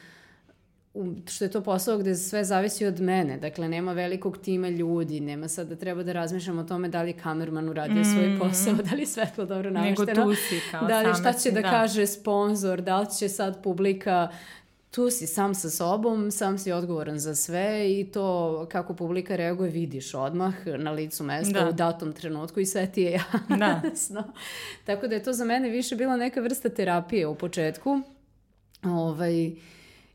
[1.28, 3.38] što je to posao gde sve zavisi od mene.
[3.38, 7.12] Dakle, nema velikog tima ljudi, nema sad da treba da razmišljam o tome da li
[7.12, 8.04] kamerman uradio mm.
[8.04, 10.06] svoj posao, da li svetlo dobro namešteno.
[10.06, 13.28] Nego tu si kao Da li šta će da, da kaže sponsor, da li će
[13.28, 14.28] sad publika
[14.92, 19.70] tu si sam sa sobom, sam si odgovoran za sve i to kako publika reaguje
[19.70, 21.68] vidiš odmah na licu mesta da.
[21.68, 23.24] u datom trenutku i sve ti je
[23.58, 23.80] da.
[23.84, 24.20] jasno.
[24.20, 24.32] Da.
[24.84, 28.00] Tako da je to za mene više bila neka vrsta terapije u početku.
[28.82, 29.50] Ovaj,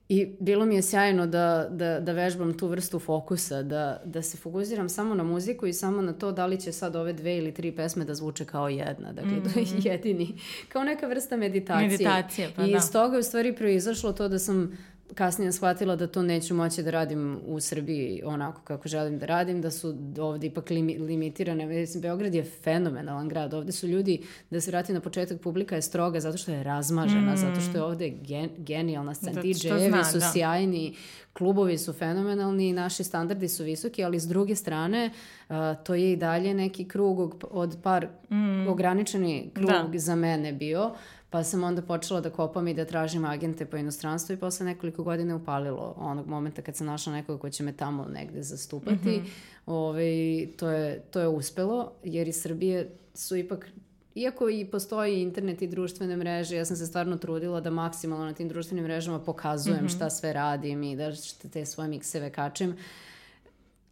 [0.10, 4.38] I bilo mi je sjajno da, da, da vežbam tu vrstu fokusa, da, da se
[4.38, 7.54] fokusiram samo na muziku i samo na to da li će sad ove dve ili
[7.54, 9.13] tri pesme da zvuče kao jedna.
[9.13, 9.54] Dakle, mm -hmm.
[9.54, 10.39] to je jedini.
[10.70, 11.88] Kao neka vrsta meditacije.
[11.88, 12.78] Meditacija, pa I da.
[12.78, 14.78] iz toga je u stvari proizašlo to da sam
[15.13, 19.62] kasnije shvatila da to neću moći da radim u Srbiji onako kako želim da radim,
[19.62, 21.65] da su ovde ipak limi, limitirane.
[21.65, 23.54] Mislim, Beograd je fenomenalan grad.
[23.54, 27.34] Ovde su ljudi, da se vrati na početak, publika je stroga zato što je razmažena,
[27.34, 27.38] mm.
[27.38, 29.41] zato što je ovde gen, genijalna scena.
[29.41, 30.32] DJ-evi su da.
[30.32, 30.96] sjajni,
[31.34, 35.12] klubovi su fenomenalni, naši standardi su visoki, ali s druge strane
[35.50, 38.67] uh, to je i dalje neki krug od par mm.
[38.67, 40.00] ograničeni krug da.
[40.00, 40.91] za mene bio.
[41.30, 45.04] Pa sam onda počela da kopam i da tražim agente po inostranstvu i posle nekoliko
[45.04, 49.10] godina upalilo onog momenta kad sam našla nekoga ko će me tamo negde zastupati.
[49.10, 49.30] Mm -hmm.
[49.66, 53.70] Ove, ovaj, to, je, to je uspelo, jer iz Srbije su ipak
[54.18, 58.34] Iako i postoji internet i društvene mreže, ja sam se stvarno trudila da maksimalno na
[58.34, 59.96] tim društvenim mrežama pokazujem mm -hmm.
[59.96, 61.12] šta sve radim i da
[61.54, 62.76] te svoje mikseve kačem.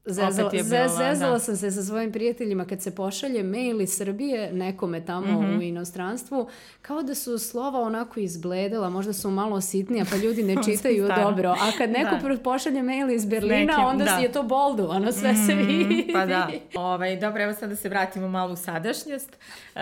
[0.07, 1.39] Zezala, bila, zezala da.
[1.39, 5.57] sam se sa svojim prijateljima kad se pošalje mail iz Srbije nekome tamo Mhm.
[5.57, 6.47] u inostranstvu,
[6.81, 11.49] kao da su slova onako izbledela, možda su malo sitnija pa ljudi ne čitaju dobro.
[11.51, 12.37] A kad neko Da.
[12.37, 14.11] pošalje mail iz Berlina, nekim, onda da.
[14.11, 16.09] je to boldovano, sve se vidi.
[16.13, 16.49] Pa da.
[16.75, 19.29] Ovaj, dobro, evo sad da se vratimo malo u sadašnjost.
[19.75, 19.81] Uh,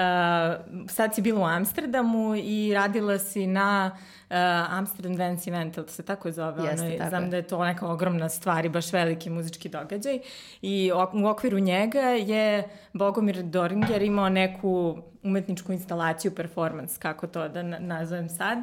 [0.88, 4.00] sad si bila u Amsterdamu i radila si na uh,
[4.70, 6.64] Amsterdam Dance Event, ili se tako zove?
[6.64, 7.30] Jeste, Ono, tako Znam je.
[7.30, 10.20] da je to neka ogromna stvar i baš veliki muzički događaj.
[10.62, 14.74] I u okviru njega je Bogomir Doringer imao neku
[15.24, 18.58] umetničku instalaciju, performance, kako to da na- nazovem sad,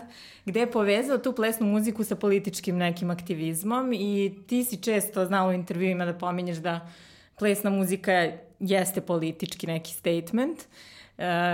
[0.44, 5.48] gde je povezao tu plesnu muziku sa političkim nekim aktivizmom i ti si često znala
[5.48, 6.88] u intervjuima da pominješ da
[7.38, 8.12] plesna muzika
[8.60, 10.58] jeste politički neki statement.
[10.60, 10.64] E,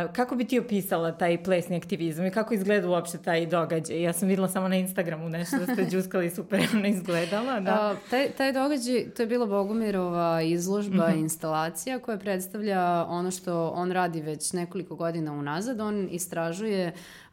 [0.08, 4.02] kako bi ti opisala taj plesni aktivizam i kako izgleda uopšte taj događaj?
[4.02, 7.70] Ja sam videla samo na Instagramu nešto da ste džuskali super, ona izgledala, da.
[7.72, 8.76] A, taj, taj događaj,
[9.10, 11.18] to je bila Bogumirova izložba, Mhm.
[11.18, 15.80] instalacija koja predstavlja ono što on radi već nekoliko godina unazad.
[15.80, 17.25] On istražuje a,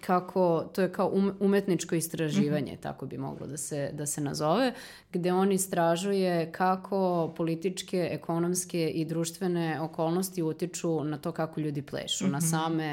[0.00, 2.80] kako, to je kao um- umetničko istraživanje, Mhm.
[2.80, 4.72] tako bi moglo da se, da se nazove,
[5.12, 6.94] gde on istražuje kako
[7.28, 12.32] političke, ekonomske i društvene okolnosti utiču na to kako ljudi plešu, Mhm.
[12.32, 12.84] na same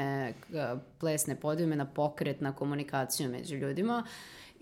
[0.54, 4.04] a, plesne podijume, na pokret, na komunikaciju među ljudima.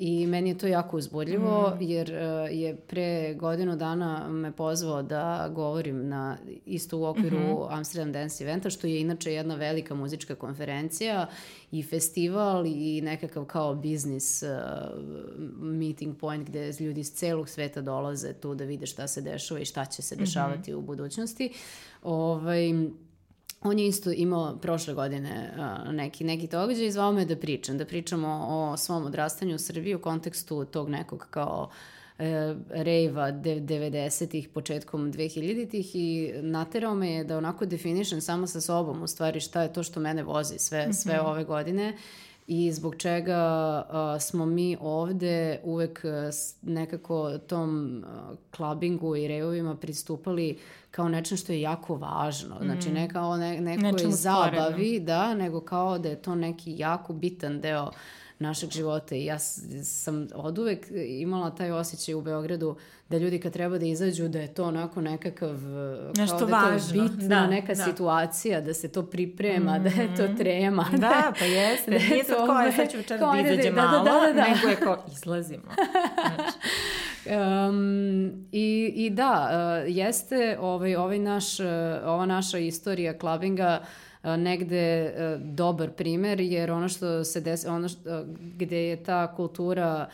[0.03, 5.51] I meni je to jako uzbudljivo jer uh, je pre godinu dana me pozvao da
[5.55, 11.27] govorim na isto u okviru Amsterdam Dance Eventa, što je inače jedna velika muzička konferencija
[11.73, 14.49] i festival i nekakav kao biznis uh,
[15.59, 19.65] meeting point gde ljudi iz celog sveta dolaze tu da vide šta se dešava i
[19.65, 21.53] šta će se dešavati u budućnosti.
[22.03, 22.73] Ovaj,
[23.62, 27.79] On je isto imao prošle godine uh, neki, neki događaj i zvao me da pričam,
[27.79, 31.70] da pričamo o svom odrastanju u Srbiji u kontekstu tog nekog kao
[32.18, 38.61] e, rejva de- 90-ih, početkom 2000-ih i naterao me je da onako definišem samo sa
[38.61, 41.96] sobom u stvari šta je to što mene vozi sve, sve ove godine
[42.53, 46.05] i zbog čega a, smo mi ovde uvek
[46.63, 50.59] nekako tom a, klabingu i rejovima pristupali
[50.91, 52.57] kao nečem što je jako važno.
[52.63, 57.61] Znači ne kao ne, nekoj zabavi, da, nego kao da je to neki jako bitan
[57.61, 57.91] deo
[58.39, 59.15] našeg života.
[59.15, 59.39] I ja
[59.85, 62.77] sam od uvek imala taj osjećaj u Beogradu
[63.11, 65.61] da ljudi kad treba da izađu da je to onako nekakav uh,
[66.18, 67.03] Nešto kao da važno.
[67.03, 67.85] bitna Da, neka da.
[67.85, 70.87] situacija, da se to priprema, da je to trema.
[70.96, 71.90] Da, pa jeste.
[71.90, 73.88] Da je Nije sad ovaj- je, sad ću večeras kao, da ajde, izađem da, da,
[73.88, 74.49] malo, da, da, da.
[74.49, 75.62] nego je kao, izlazimo.
[75.75, 76.59] Znači,
[77.27, 79.51] Um, i, I da,
[79.85, 81.66] uh, jeste ovaj, ovaj naš, uh,
[82.05, 83.81] ova naša istorija klabinga
[84.23, 88.25] uh, negde uh, dobar primer, jer ono što se desi, ono što,
[88.57, 90.09] gde je ta kultura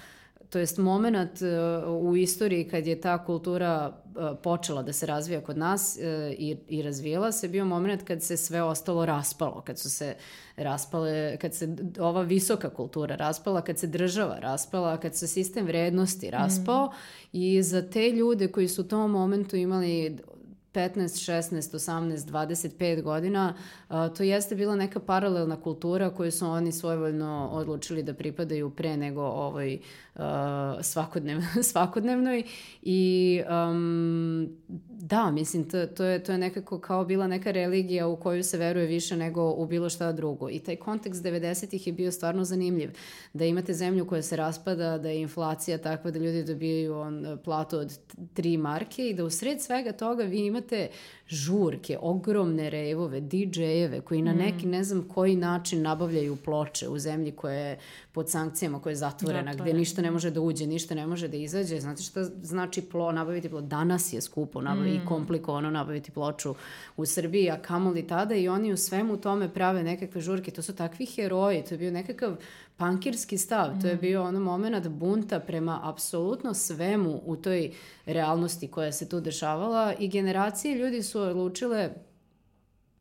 [0.51, 5.41] to jest moment uh, u istoriji kad je ta kultura uh, počela da se razvija
[5.41, 9.79] kod nas uh, i, i razvijela se, bio moment kad se sve ostalo raspalo, kad
[9.79, 10.15] su se
[10.57, 16.31] raspale, kad se ova visoka kultura raspala, kad se država raspala, kad se sistem vrednosti
[16.31, 16.93] raspao
[17.33, 20.19] i za te ljude koji su u tom momentu imali
[20.77, 23.55] 15, 16, 18, 25 godina,
[24.17, 29.23] to jeste bila neka paralelna kultura koju su oni svojvoljno odlučili da pripadaju pre nego
[29.23, 29.79] ovoj
[30.17, 32.43] a, svakodnev, svakodnevnoj
[32.83, 34.49] i um,
[34.89, 38.59] da, mislim, to, to, je, to je nekako kao bila neka religija u koju se
[38.59, 40.51] veruje više nego u bilo šta drugo.
[40.51, 42.91] I taj kontekst 90-ih je bio stvarno zanimljiv,
[43.33, 47.79] da imate zemlju koja se raspada, da je inflacija takva da ljudi dobijaju on, platu
[47.79, 47.99] od
[48.35, 50.89] tri marke i da u sred svega toga vi imate
[51.29, 57.33] žurke, ogromne rejvove, DJ-eve koji na neki ne znam koji način nabavljaju ploče u zemlji
[57.33, 57.79] koja je
[58.13, 59.79] pod sankcijama, koja je zatvorena, gde Zatvorena.
[59.79, 61.81] ništa ne može da uđe, ništa ne može da izađe.
[61.81, 63.67] Znate šta znači plo, nabaviti ploču?
[63.67, 66.55] Danas je skupo nabaviti i komplikovano nabaviti ploču
[66.97, 70.51] u Srbiji, a kamoli tada i oni u svemu tome prave nekakve žurke.
[70.51, 72.37] To su takvi heroji, to je bio nekakav
[72.77, 77.73] pankirski stav, to je bio ono moment bunta prema apsolutno svemu u toj
[78.07, 81.91] realnosti koja se tu dešavala i generacije ljudi su odlučile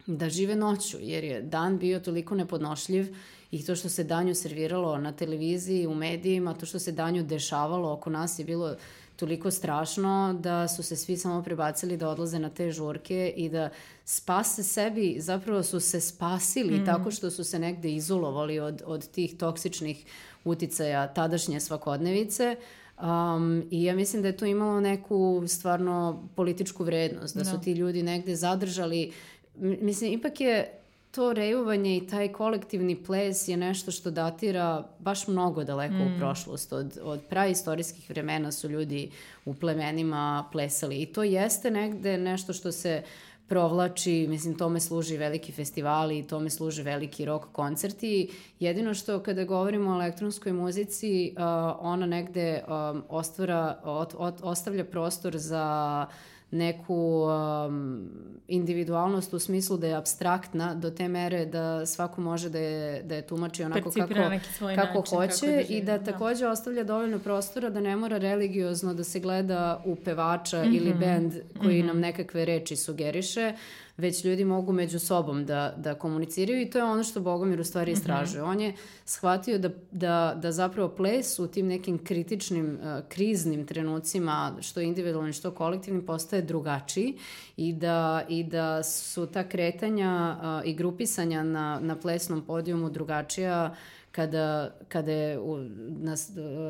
[0.08, 3.16] da žive noću, jer je dan bio toliko nepodnošljiv
[3.52, 7.94] i to što se danju serviralo na televiziji, u medijima, to što se danju dešavalo
[7.94, 8.76] oko nas je bilo
[9.16, 13.70] toliko strašno da su se svi samo prebacili da odlaze na te žurke i da
[14.06, 16.86] spase sebi, zapravo su se spasili mm.
[16.86, 20.06] tako što su se negde izolovali od, od tih toksičnih
[20.44, 22.56] uticaja tadašnje svakodnevice
[23.02, 27.62] Um, I ja mislim da je to imalo neku stvarno političku vrednost, da su Da.
[27.62, 29.12] ti ljudi negde zadržali,
[29.60, 30.80] mislim, ipak je
[31.16, 36.16] to rejovanje i taj kolektivni ples je nešto što datira baš mnogo daleko mm.
[36.16, 36.74] u prošlost.
[36.74, 39.12] Od, od praistorijskih vremena su ljudi
[39.46, 43.04] u plemenima plesali i to jeste negde nešto što se
[43.48, 48.30] provlači, mislim, tome služi veliki festivali, tome služe veliki rock koncerti.
[48.60, 51.44] Jedino što kada govorimo o elektronskoj muzici, uh,
[51.80, 57.24] ona negde um, ostvara, ot, ot, ostavlja prostor za uh, neku
[57.68, 58.10] um,
[58.48, 63.16] individualnost u smislu da je abstraktna do te mere da svako može da je, da
[63.16, 65.04] je tumači onako kako, kako način, hoće kako
[65.46, 69.84] da i da, da takođe ostavlja dovoljno prostora da ne mora religiozno da se gleda
[69.86, 70.78] u pevača mm -hmm.
[70.78, 71.88] ili bend koji mm -hmm.
[71.88, 73.54] nam nekakve reči sugeriše,
[73.98, 77.64] već ljudi mogu među sobom da, da komuniciraju i to je ono što Bogomir u
[77.64, 78.00] stvari mhm.
[78.00, 78.42] istražuje.
[78.42, 78.52] Mm -hmm.
[78.52, 78.74] On je
[79.06, 85.34] shvatio da, da, da zapravo ples u tim nekim kritičnim, uh, kriznim trenucima, što individualni,
[85.34, 87.18] što kolektivni, postaje drugačiji
[87.58, 93.76] i da, i da su ta kretanja uh, i grupisanja na, na plesnom podijumu drugačija
[94.16, 96.16] kada, kada je u, na,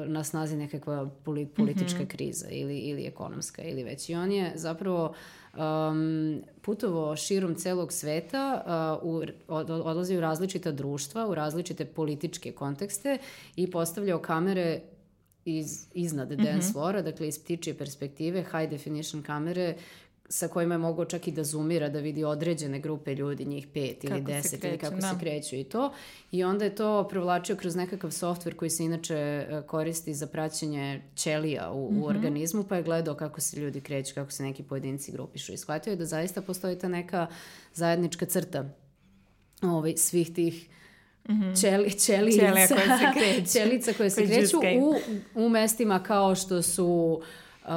[0.07, 1.09] na snazi nekakva
[1.55, 2.07] politička mm -hmm.
[2.07, 4.09] kriza ili, ili ekonomska ili već.
[4.09, 5.13] I on je zapravo
[5.57, 8.63] um, putovao širom celog sveta,
[9.01, 13.17] uh, u, od, odlazio u različita društva, u različite političke kontekste
[13.55, 14.81] i postavljao kamere
[15.45, 16.43] iz, iznad mm -hmm.
[16.43, 19.75] dance floora, dakle iz ptičije perspektive, high definition kamere
[20.29, 24.03] sa kojima je mogao čak i da zoomira, da vidi određene grupe ljudi, njih pet
[24.03, 25.09] ili kako deset kreću, ili kako da.
[25.09, 25.93] se kreću i to.
[26.31, 31.01] I onda je to provlačio kroz nekakav softver koji se inače e, koristi za praćenje
[31.15, 31.97] ćelija u, mm -hmm.
[31.97, 32.17] u mhm.
[32.17, 35.53] organizmu, pa je gledao kako se ljudi kreću, kako se neki pojedinci grupišu.
[35.53, 37.27] I shvatio je da zaista postoji ta neka
[37.73, 38.69] zajednička crta
[39.61, 40.69] ovaj, svih tih
[41.29, 41.61] Mm -hmm.
[41.61, 44.95] Ćeli, ćelica, koje se kreću, ćelica koje se kreću u,
[45.45, 47.21] u mestima kao što su
[47.63, 47.69] uh,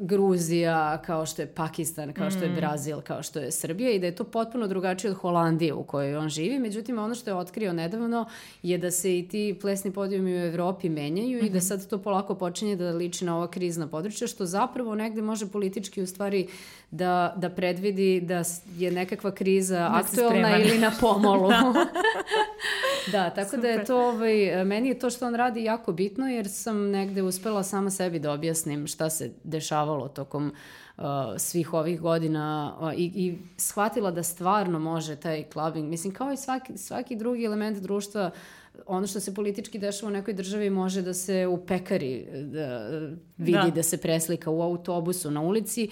[0.00, 2.54] Gruzija, kao što je Pakistan, kao što je mm.
[2.54, 6.16] Brazil, kao što je Srbija i da je to potpuno drugačije od Holandije u kojoj
[6.16, 6.58] on živi.
[6.58, 8.26] Međutim, ono što je otkrio nedavno
[8.62, 11.46] je da se i ti plesni podijumi u Evropi menjaju mm -hmm.
[11.46, 11.66] i da mhm.
[11.66, 16.02] sad to polako počinje da liči na ova krizna područja, što zapravo negde može politički
[16.02, 16.48] u stvari
[16.90, 18.42] da, da predvidi da
[18.76, 21.48] je nekakva kriza da aktuelna ili na pomolu.
[21.52, 21.86] da.
[23.12, 23.62] da, tako Super.
[23.62, 27.22] da je to, ovaj, meni je to što on radi jako bitno jer sam negde
[27.22, 29.30] uspela sama sebi da objasnim šta se
[29.86, 30.52] dešavalo tokom
[30.96, 31.04] uh,
[31.38, 36.36] svih ovih godina uh, i, i shvatila da stvarno može taj clubbing, mislim kao i
[36.36, 38.30] svaki, svaki drugi element društva
[38.86, 42.88] ono što se politički dešava u nekoj državi može da se u pekari da,
[43.36, 43.70] vidi, da.
[43.74, 45.88] da se preslika u autobusu, na ulici,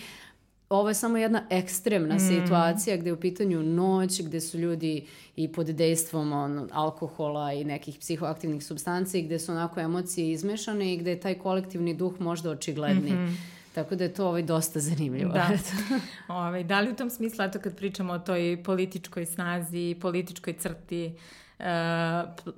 [0.69, 2.21] ovo je samo jedna ekstremna mm.
[2.21, 7.65] situacija gde je u pitanju noć, gde su ljudi i pod dejstvom on, alkohola i
[7.65, 12.51] nekih psihoaktivnih substanci, gde su onako emocije izmešane i gde je taj kolektivni duh možda
[12.51, 13.11] očigledni.
[13.11, 13.54] Mm -hmm.
[13.75, 15.33] Tako da je to ovaj dosta zanimljivo.
[15.33, 15.49] Da.
[15.49, 15.59] Ove,
[16.41, 21.15] ovaj, da li u tom smislu, eto kad pričamo o toj političkoj snazi, političkoj crti,
[21.59, 21.65] uh,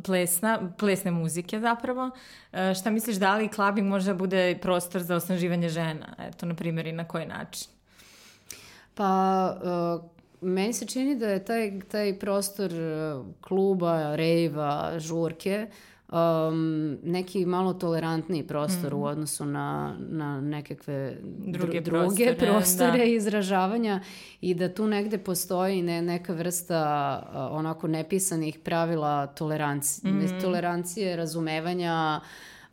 [0.02, 2.04] plesna, plesne muzike zapravo.
[2.52, 6.14] Uh, šta misliš da li clubbing može da bude prostor za osnaživanje žena?
[6.18, 7.68] Eto, na primjer, i na koji način?
[8.94, 15.66] Pa, uh, meni se čini da je taj, taj prostor e, kluba, rejva, žurke,
[16.12, 18.96] um, neki malo tolerantniji prostor mm.
[18.96, 19.08] u mhm.
[19.08, 23.04] odnosu na, na nekakve druge, dru, druge prostore, prostore da.
[23.04, 24.00] izražavanja
[24.40, 30.40] i da tu negde postoji ne, neka vrsta uh, onako nepisanih pravila tolerancije, mm.
[30.42, 32.20] tolerancije razumevanja,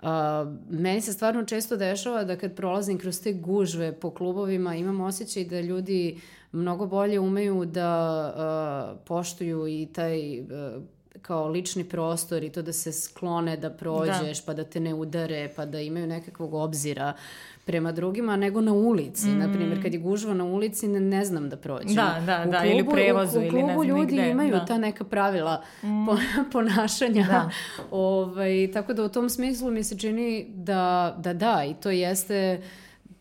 [0.03, 0.09] Uh,
[0.69, 5.45] meni se stvarno često dešava da kad prolazim kroz te gužve po klubovima imam osjećaj
[5.45, 8.33] da ljudi mnogo bolje umeju da
[8.93, 10.47] uh, poštuju i taj uh,
[11.23, 14.45] kao lični prostor i to da se sklone da prođeš, da.
[14.45, 17.13] pa da te ne udare, pa da imaju nekakvog obzira
[17.65, 19.27] prema drugima nego na ulici.
[19.27, 19.37] Mm.
[19.37, 21.95] Naprimjer, kad je gužva na ulici, ne, ne znam da prođem.
[21.95, 24.29] Da, da, u da, klubu, ili u prevozu, u, u ili ne znam ljudi gde.
[24.29, 24.65] imaju da.
[24.65, 26.05] ta neka pravila mm.
[26.05, 26.17] po,
[26.51, 27.27] ponašanja.
[27.27, 27.49] Da.
[27.91, 32.61] ovaj, tako da u tom smislu mi se čini da da, da i to jeste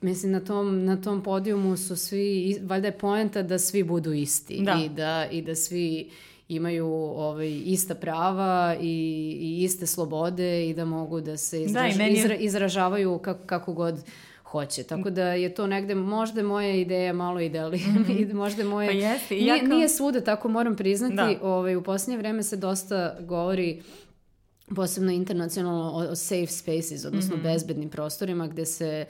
[0.00, 4.62] mislim na tom, na tom podijumu su svi, valjda je poenta da svi budu isti
[4.62, 4.80] da.
[4.84, 6.10] i da, i da svi
[6.54, 6.86] imaju
[7.16, 8.86] ovaj, ista prava i,
[9.40, 14.04] i iste slobode i da mogu da se izraž, da, izra, izražavaju kako, kako god
[14.52, 14.82] hoće.
[14.82, 18.34] Tako da je to negde, možda moja ideja malo ideali, mm -hmm.
[18.42, 18.88] možda moje...
[18.88, 19.34] Pa jeste.
[19.34, 19.68] Nije, ja kao...
[19.68, 21.16] nije svuda, tako moram priznati.
[21.16, 21.48] Da.
[21.48, 23.82] Ovaj, u posljednje vreme se dosta govori
[24.74, 27.52] posebno internacionalno o, o safe spaces, odnosno mm -hmm.
[27.52, 29.04] bezbednim prostorima gde se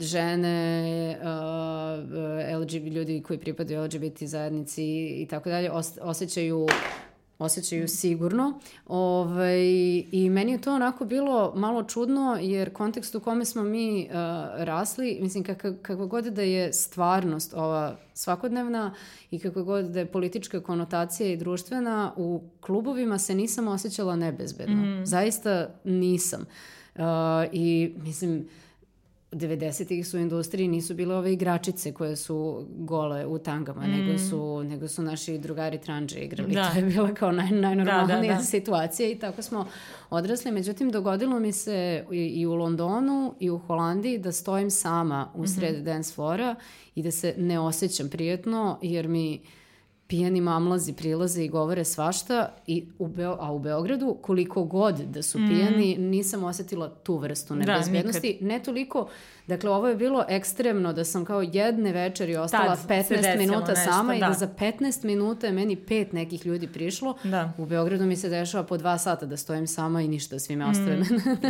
[0.00, 4.84] žene, uh, LGBT, ljudi koji pripadaju LGBT zajednici
[5.22, 6.66] i tako dalje osjećaju
[7.38, 8.60] osjećaju sigurno.
[8.86, 9.64] Ovaj,
[10.12, 14.14] I meni je to onako bilo malo čudno jer kontekst u kome smo mi uh,
[14.64, 18.94] rasli, mislim kak, kako god da je stvarnost ova svakodnevna
[19.30, 25.00] i kako god da je politička konotacija i društvena, u klubovima se nisam osjećala nebezbedno.
[25.00, 25.06] Mm.
[25.06, 26.46] Zaista nisam.
[26.94, 27.02] Uh,
[27.52, 28.48] I mislim,
[29.32, 33.90] 90-ih su u industriji nisu bile ove igračice koje su gole u tangama, mm.
[33.90, 36.54] nego, su, nego su naši drugari tranđe igrali.
[36.54, 36.70] Da.
[36.74, 38.42] To je bila kao naj, najnormalnija da, da, da.
[38.42, 39.66] situacija i tako smo
[40.10, 40.50] odrasli.
[40.50, 45.46] Međutim, dogodilo mi se i, i u Londonu i u Holandiji da stojim sama u
[45.46, 45.84] sred mm -hmm.
[45.84, 46.54] dance flora
[46.94, 49.40] i da se ne osjećam prijetno jer mi
[50.06, 55.22] pijani mamlazi prilaze i govore svašta, i u Beo, a u Beogradu koliko god da
[55.22, 56.02] su pijani, mm.
[56.02, 58.38] nisam osetila tu vrstu da, nebezbednosti.
[58.40, 59.08] Da, ne toliko
[59.46, 63.92] Dakle, ovo je bilo ekstremno da sam kao jedne večeri ostala Tad 15 minuta nešto,
[63.92, 64.16] sama da.
[64.16, 67.14] i da za 15 minuta je meni pet nekih ljudi prišlo.
[67.24, 67.52] Da.
[67.58, 70.66] U Beogradu mi se dešava po dva sata da stojim sama i ništa, svi me
[70.66, 71.04] ostave mm.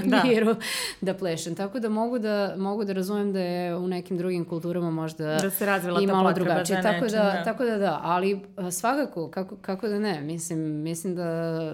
[0.04, 0.28] na da.
[0.28, 0.56] miru
[1.00, 1.54] da plešem.
[1.54, 5.50] Tako da mogu da, mogu da razumem da je u nekim drugim kulturama možda da
[5.50, 6.82] se razvila i malo drugačije.
[6.82, 8.40] Tako nečin, da, da, tako da da, ali
[8.70, 11.72] svakako, kako, kako da ne, mislim, mislim da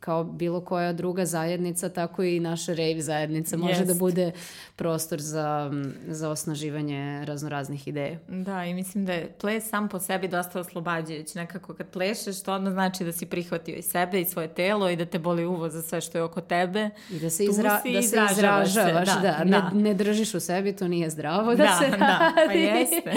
[0.00, 3.86] kao bilo koja druga zajednica, tako i naša rave zajednica može Jest.
[3.86, 4.32] da bude
[4.76, 5.70] prostor za,
[6.08, 8.18] za osnaživanje raznoraznih ideja.
[8.28, 11.38] Da, i mislim da je ples sam po sebi dosta oslobađajući.
[11.38, 14.96] Nekako kad plešeš, to odmah znači da si prihvatio i sebe i svoje telo i
[14.96, 16.90] da te boli uvo za sve što je oko tebe.
[17.10, 19.44] I da se, izra, da se izražavaš, da, da, da.
[19.44, 21.98] Ne, ne držiš u sebi, to nije zdravo da, da se radi.
[21.98, 23.12] Da, pa jeste.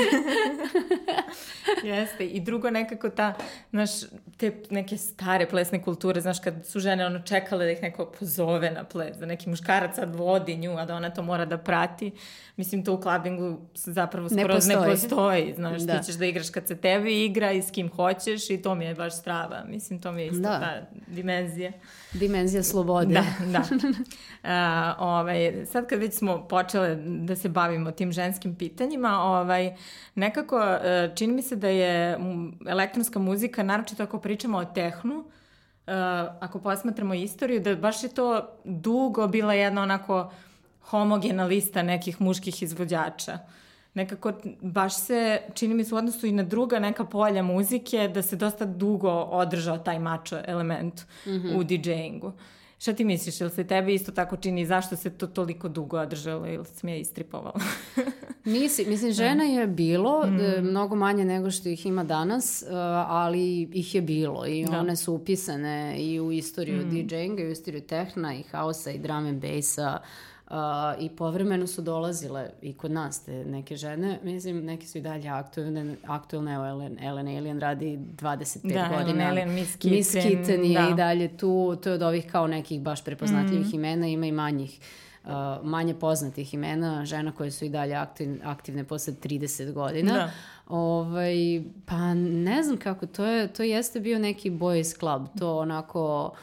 [1.93, 2.25] jeste.
[2.25, 3.33] I drugo nekako ta,
[3.71, 3.89] znaš,
[4.37, 8.71] te neke stare plesne kulture, znaš, kad su žene ono čekale da ih neko pozove
[8.71, 12.11] na ples, da neki muškarac sad vodi nju, a da ona to mora da prati.
[12.55, 14.77] Mislim, to u klubingu zapravo skoro ne postoji.
[14.77, 15.99] Ne postoji znaš, da.
[15.99, 18.85] ti ćeš da igraš kad se tebi igra i s kim hoćeš i to mi
[18.85, 19.63] je baš strava.
[19.67, 20.59] Mislim, to mi je isto da.
[20.59, 21.71] ta dimenzija.
[22.13, 23.13] Dimenzija slobode.
[23.13, 23.63] Da, da.
[24.43, 29.75] A, ovaj, sad kad već smo počele da se bavimo tim ženskim pitanjima, ovaj,
[30.15, 32.17] nekako e, čini mi se da je
[32.67, 35.25] elektronska muzika, naročito ako pričamo o tehnu,
[35.87, 35.93] Uh,
[36.39, 40.31] ako posmatramo istoriju, da baš je to dugo bila jedna onako
[40.81, 43.39] homogena lista nekih muških izvođača.
[43.93, 48.21] Nekako baš se, čini mi se u odnosu i na druga neka polja muzike, da
[48.21, 51.57] se dosta dugo održao taj mačo element mm -hmm.
[51.57, 52.31] u DJ-ingu.
[52.83, 56.47] Šta ti misliš, ili se tebi isto tako čini, zašto se to toliko dugo održalo
[56.47, 57.59] ili sam je istripovala?
[58.45, 59.13] Nisi, mislim, da.
[59.13, 60.67] žena je bilo, mm.
[60.67, 62.65] mnogo manje nego što ih ima danas, e,
[63.07, 64.79] ali ih je bilo i da.
[64.79, 66.89] one su upisane i u istoriju mm.
[66.89, 69.99] DJ-inga, i u istoriju tehna, i hausa, i drum and bassa,
[70.53, 75.01] Uh, I povremeno su dolazile i kod nas te neke žene, mislim, neke su i
[75.01, 79.23] dalje aktuelne, aktuelne evo Ellen, Ellen Alien radi 25 da, godina.
[79.23, 79.91] Da, Ellen Miss Kitten.
[79.91, 80.89] Miss Kitten je da.
[80.89, 83.75] i dalje tu, to je od ovih kao nekih baš prepoznatljivih mm.
[83.75, 84.79] imena, ima i manjih.
[85.23, 85.31] Uh,
[85.63, 90.13] manje poznatih imena, žena koje su i dalje aktiv, aktivne posle 30 godina.
[90.13, 90.31] Da.
[90.67, 96.33] Ovaj, pa ne znam kako, to, je, to jeste bio neki boys club, to onako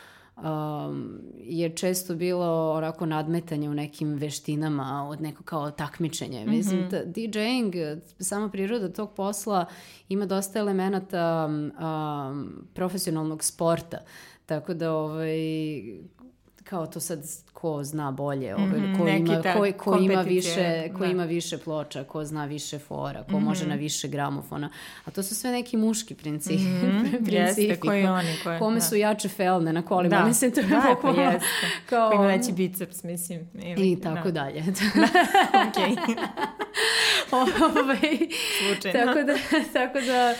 [0.43, 6.45] um, je često bilo onako nadmetanje u nekim veštinama od neko kao takmičenje.
[6.45, 6.57] Mm -hmm.
[6.57, 7.75] Mislim, DJing,
[8.19, 9.67] sama priroda tog posla
[10.09, 13.99] ima dosta elemenata um, profesionalnog sporta.
[14.47, 15.39] Tako da ovaj,
[16.65, 20.89] kao to sad ko zna bolje, ovaj, mm -hmm, ko, ima, ko, ko, ima više,
[20.93, 21.07] ko da.
[21.07, 23.45] ima više ploča, ko zna više fora, ko mm -hmm.
[23.45, 24.71] može na više gramofona.
[25.05, 26.63] A to su sve neki muški principi.
[26.81, 27.11] Mm -hmm.
[27.11, 28.37] principi jeste, koji oni.
[28.43, 28.81] Koje, Kome da.
[28.81, 30.19] su jače felne na kolima.
[30.19, 31.47] Da, mislim, to je da, pa jeste.
[31.87, 33.49] Kao, koji ima veći biceps, mislim.
[33.55, 34.43] Ili, I tako da.
[34.43, 34.61] dalje.
[35.69, 35.97] Okej.
[37.33, 38.19] ovaj,
[38.59, 39.07] Slučajno.
[39.07, 39.35] Tako da,
[39.73, 40.35] tako da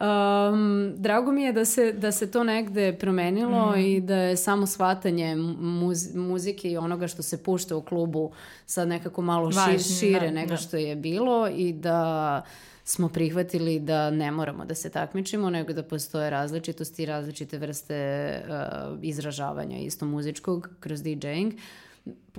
[0.00, 3.78] Um, drago mi je da se, da se to negde promenilo mm.
[3.78, 8.32] i da je samo shvatanje muz, muzike i onoga što se pušta u klubu
[8.66, 10.56] sad nekako malo Važno, šire da, nego da.
[10.56, 12.42] što je bilo i da
[12.84, 18.40] smo prihvatili da ne moramo da se takmičimo, nego da postoje različitosti i različite vrste
[18.48, 21.52] uh, izražavanja isto muzičkog kroz DJing.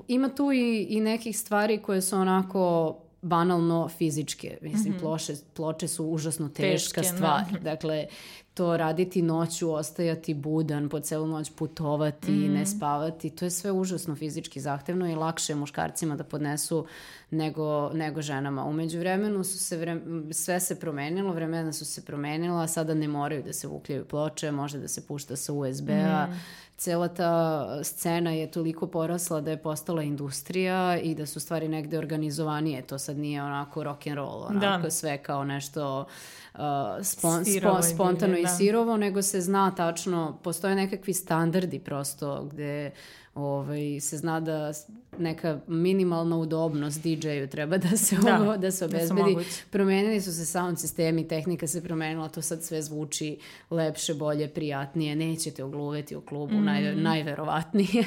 [0.08, 2.96] Ima tu i, i nekih stvari koje su onako
[3.26, 4.58] banalno fizičke.
[4.62, 5.00] Mislim, mm -hmm.
[5.00, 7.44] ploče, ploče su užasno teška Teške, stvar.
[7.52, 7.60] Da.
[7.60, 8.08] Dakle,
[8.54, 12.54] to raditi noću, ostajati budan, po celu noć putovati, mm.
[12.54, 16.86] ne spavati, to je sve užasno fizički zahtevno i lakše muškarcima da podnesu
[17.32, 18.66] nego, nego ženama.
[18.66, 20.02] Umeđu vremenu su se vre,
[20.32, 24.78] sve se promenilo, vremena su se promenila, sada ne moraju da se vukljaju ploče, može
[24.78, 26.28] da se pušta sa USB-a.
[26.28, 31.68] Mm cela ta scena je toliko porasla da je postala industrija i da su stvari
[31.68, 32.82] negde organizovanije.
[32.82, 34.92] To sad nije onako rock and roll, onako da.
[34.92, 36.06] sve kao nešto
[36.54, 36.60] uh,
[37.04, 38.40] spon, spon, spontano da.
[38.40, 42.92] i sirovo, nego se zna tačno, postoje nekakvi standardi prosto gde
[43.36, 44.74] ovaj, se zna da
[45.20, 49.36] neka minimalna udobnost DJ-u treba da se, da, ovo, da se obezbedi.
[49.36, 53.38] Da Promenili su se sound sistemi, tehnika se promenila, to sad sve zvuči
[53.70, 56.66] lepše, bolje, prijatnije, nećete ogluveti u klubu, mm.
[56.66, 58.06] naj, najverovatnije.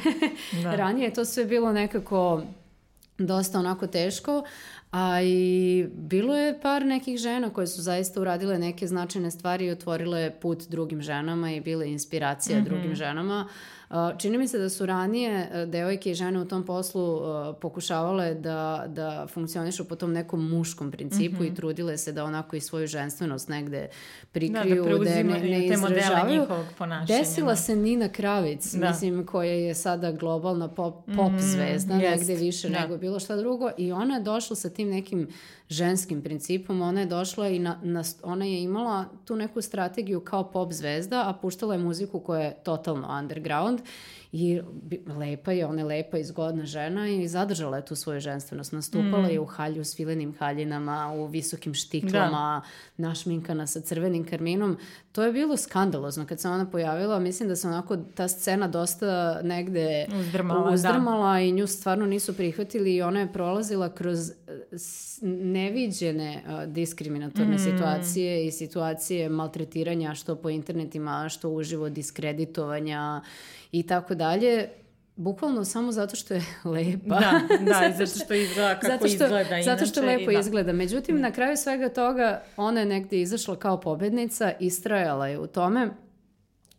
[0.62, 0.74] Da.
[0.76, 2.42] Ranije je to sve bilo nekako
[3.18, 4.44] dosta onako teško,
[4.90, 9.70] a i bilo je par nekih žena koje su zaista uradile neke značajne stvari i
[9.70, 12.64] otvorile put drugim ženama i bile inspiracija mm -hmm.
[12.64, 13.48] drugim ženama.
[13.48, 13.77] Uh,
[14.18, 18.34] Čini mi se da su ranije e, devojke i žene u tom poslu e, pokušavale
[18.34, 21.52] da, da funkcionišu po tom nekom muškom principu mm -hmm.
[21.52, 23.88] i trudile se da onako i svoju ženstvenost negde
[24.32, 26.46] prikriju, da, da, da ne, ne izražavaju.
[27.06, 28.88] Desila se Nina Kravic, da.
[28.88, 32.28] mislim, koja je sada globalna pop, pop mm, zvezda, jest.
[32.28, 32.80] negde više da.
[32.80, 35.28] nego bilo šta drugo i ona je došla sa tim nekim
[35.68, 40.50] ženskim principom, ona je došla i na, na, ona je imala tu neku strategiju kao
[40.50, 43.88] pop zvezda, a puštala je muziku koja je totalno underground onde
[44.32, 44.60] i
[45.06, 48.72] lepa je, ona je lepa i zgodna žena i zadržala je tu svoju ženstvenost.
[48.72, 49.30] Nastupala mm.
[49.30, 53.08] je u halju s filenim haljinama, u visokim štiklama, da.
[53.08, 54.76] našminkana sa crvenim karminom.
[55.12, 57.18] To je bilo skandalozno kad se ona pojavila.
[57.18, 60.74] Mislim da se onako ta scena dosta negde uzdrmala, da.
[60.74, 61.40] uzdrmala da.
[61.40, 64.32] i nju stvarno nisu prihvatili i ona je prolazila kroz
[65.22, 67.58] neviđene uh, diskriminatorne mm.
[67.58, 73.22] situacije i situacije maltretiranja što po internetima, što uživo diskreditovanja
[73.72, 74.68] i tako dalje
[75.18, 76.42] bukvalno samo zato što je
[76.74, 77.20] lepa.
[77.20, 79.62] Da, da, zato što izgleda kako zato što, izgleda inače.
[79.62, 80.38] Zato što lepo da.
[80.38, 80.72] izgleda.
[80.72, 81.20] Međutim, mm.
[81.20, 85.90] na kraju svega toga, ona je negde izašla kao pobednica, istrajala je u tome.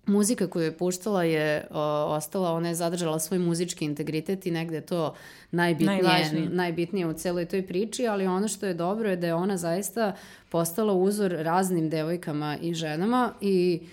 [0.06, 1.82] Muzika koju je puštala je o,
[2.16, 5.16] ostala, ona je zadržala svoj muzički integritet i negde to
[5.52, 9.58] najbitnije, najbitnije u celoj toj priči, ali ono što je dobro je da je ona
[9.58, 10.16] zaista
[10.50, 13.90] postala uzor raznim devojkama i ženama i uh,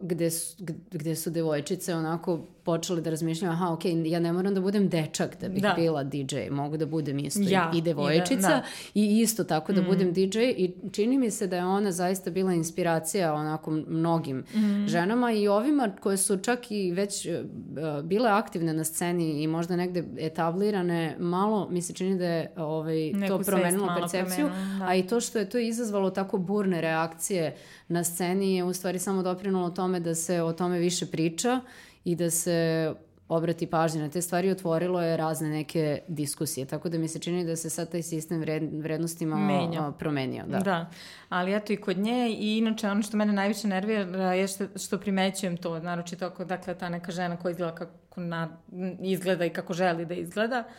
[0.00, 0.56] gde, su,
[0.90, 5.40] gde su devojčice onako počeli da razmišljaju, aha, ok, ja ne moram da budem dečak
[5.40, 5.74] da bih da.
[5.76, 8.62] bila DJ, mogu da budem isto ja, i devojčica i, da, da.
[8.94, 9.84] i isto tako da mm.
[9.84, 14.86] budem DJ i čini mi se da je ona zaista bila inspiracija onako mnogim mm.
[14.86, 19.76] ženama i ovima koje su čak i već uh, bile aktivne na sceni i možda
[19.76, 24.86] negde etablirane, malo mi se čini da je ovaj, to promenilo percepciju, promenilo, da.
[24.86, 27.56] a i to što je to izazvalo tako burne reakcije
[27.88, 31.60] na sceni je u stvari samo doprinulo tome da se o tome više priča
[32.06, 32.94] i da se
[33.28, 36.66] obrati pažnje na te stvari, otvorilo je razne neke diskusije.
[36.66, 39.92] Tako da mi se čini da se sad taj sistem vred, vrednostima Menja.
[39.98, 40.44] promenio.
[40.46, 40.58] Da.
[40.58, 40.90] da,
[41.28, 44.98] ali eto i kod nje i inače ono što mene najviše nervira je što, što
[44.98, 48.56] primećujem to, naročito ako dakle ta neka žena koja izgleda kako na,
[49.00, 50.74] izgleda i kako želi da izgleda, uh,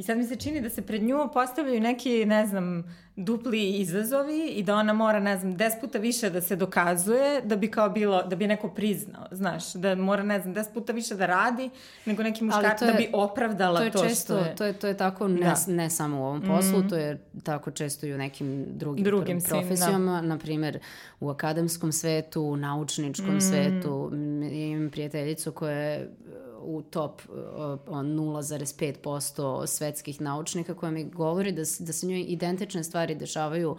[0.00, 2.84] I sad mi se čini da se pred nju postavljaju neki, ne znam,
[3.16, 7.56] dupli izazovi i da ona mora, ne znam, des puta više da se dokazuje da
[7.56, 11.14] bi kao bilo, da bi neko priznao, znaš, da mora, ne znam, des puta više
[11.14, 11.70] da radi
[12.06, 14.56] nego neki muškar da bi opravdala to, je to često, što je.
[14.56, 15.72] To je, to je tako ne, da.
[15.72, 16.88] ne samo u ovom poslu, mm -hmm.
[16.88, 20.26] to je tako često i u nekim drugim, drugim profesijama, da.
[20.26, 20.78] na primer
[21.20, 23.40] u akademskom svetu, u naučničkom mm.
[23.40, 24.10] svetu.
[24.52, 26.10] Imam prijateljicu koja je
[26.62, 33.14] u top uh, 0,5% svetskih naučnika koja mi govori da, da se njoj identične stvari
[33.14, 33.76] dešavaju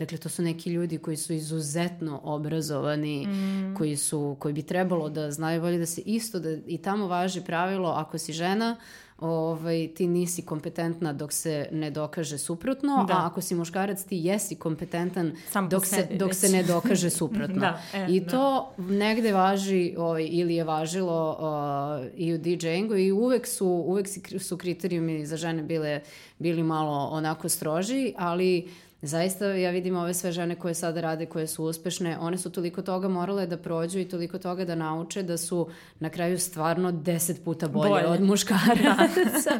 [0.00, 3.74] Dakle, to su neki ljudi koji su izuzetno obrazovani, mm.
[3.76, 7.40] koji, su, koji bi trebalo da znaju bolje da se isto, da i tamo važi
[7.40, 8.76] pravilo, ako si žena,
[9.20, 13.14] ovaj, ti nisi kompetentna dok se ne dokaže suprotno, da.
[13.14, 17.60] a ako si muškarac ti jesi kompetentan Sam dok, se, dok se ne dokaže suprotno.
[17.60, 18.30] da, e, I da.
[18.30, 24.08] to negde važi ovaj, ili je važilo uh, i u DJingu i uvek su, uvek
[24.40, 26.00] su kriterijumi za žene bile,
[26.38, 28.68] bili malo onako stroži, ali
[29.02, 32.82] zaista ja vidim ove sve žene koje sada rade, koje su uspešne, one su toliko
[32.82, 37.44] toga morale da prođu i toliko toga da nauče da su na kraju stvarno deset
[37.44, 38.06] puta bolje, bolje.
[38.06, 39.08] od muškaraca.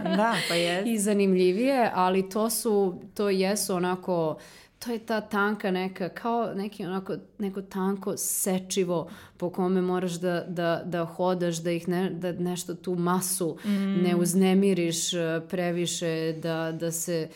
[0.05, 0.83] da, da pa je.
[0.87, 4.39] I zanimljivije, ali to su, to jesu onako
[4.85, 10.45] to je ta tanka neka, kao neki onako, neko tanko sečivo po kome moraš da,
[10.49, 14.03] da, da hodaš, da ih ne, da nešto tu masu mm.
[14.03, 17.29] ne uznemiriš eh, previše, da, da se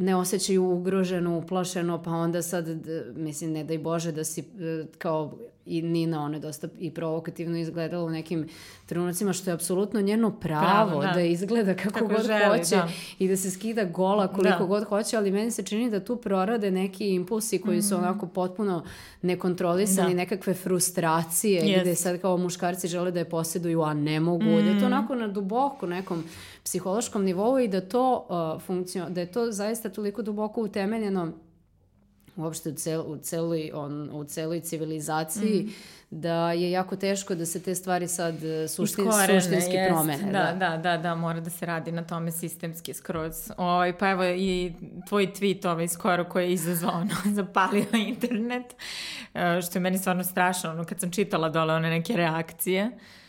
[0.00, 2.66] ne osjećaju ugroženo, uplašeno, pa onda sad,
[3.16, 5.32] mislim, ne daj Bože da si e, kao
[5.66, 8.48] i Nina, ona je dosta i provokativno izgledala u nekim
[8.86, 11.10] trenucima, što je apsolutno njeno pravo, pravo da.
[11.12, 12.88] da izgleda kako, kako god želi, hoće da.
[13.18, 14.64] i da se skida gola koliko da.
[14.64, 17.88] god hoće, ali meni se čini da tu prorade neki impulsi koji mm -hmm.
[17.88, 18.84] su onako potpuno
[19.22, 20.16] nekontrolisani, da.
[20.16, 21.80] nekakve frustracije, yes.
[21.80, 24.64] gde sad kao muškarci žele da je posjeduju, a ne mogu, mm -hmm.
[24.64, 24.94] da je to mhm.
[24.94, 26.24] onako na duboko nekom
[26.64, 31.32] psihološkom nivou i da to uh, funkcion, da je to zaista toliko duboko utemeljeno
[32.36, 35.70] uopšte u, cel, u, celoj, on, u celoj civilizaciji, mm.
[36.10, 39.90] da je jako teško da se te stvari sad e, suštin, Iskorene, suštinski jest.
[39.90, 40.32] promene.
[40.32, 43.50] Da, da, da, da, mora da se radi na tome sistemski skroz.
[43.56, 44.72] O, pa evo i
[45.08, 48.76] tvoj tweet ovaj skoro koji je izazvao, ono, zapalio internet,
[49.34, 52.86] e, što je meni stvarno strašno, ono, kad sam čitala dole one neke reakcije.
[52.86, 53.19] Uh,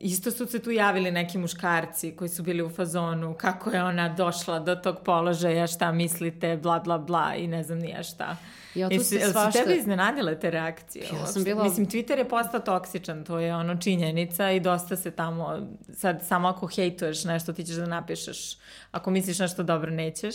[0.00, 4.08] isto su se tu javili neki muškarci koji su bili u fazonu kako je ona
[4.08, 8.36] došla do tog položaja, šta mislite, bla bla bla i ne znam nija šta.
[8.74, 9.52] Ja, tu se svašta...
[9.52, 11.04] Su tebe iznenadile te reakcije?
[11.20, 11.64] Ja sam bila...
[11.64, 16.48] Mislim, Twitter je postao toksičan, to je ono činjenica i dosta se tamo, sad samo
[16.48, 18.56] ako hejtuješ nešto ti ćeš da napišeš,
[18.90, 20.34] ako misliš nešto dobro nećeš.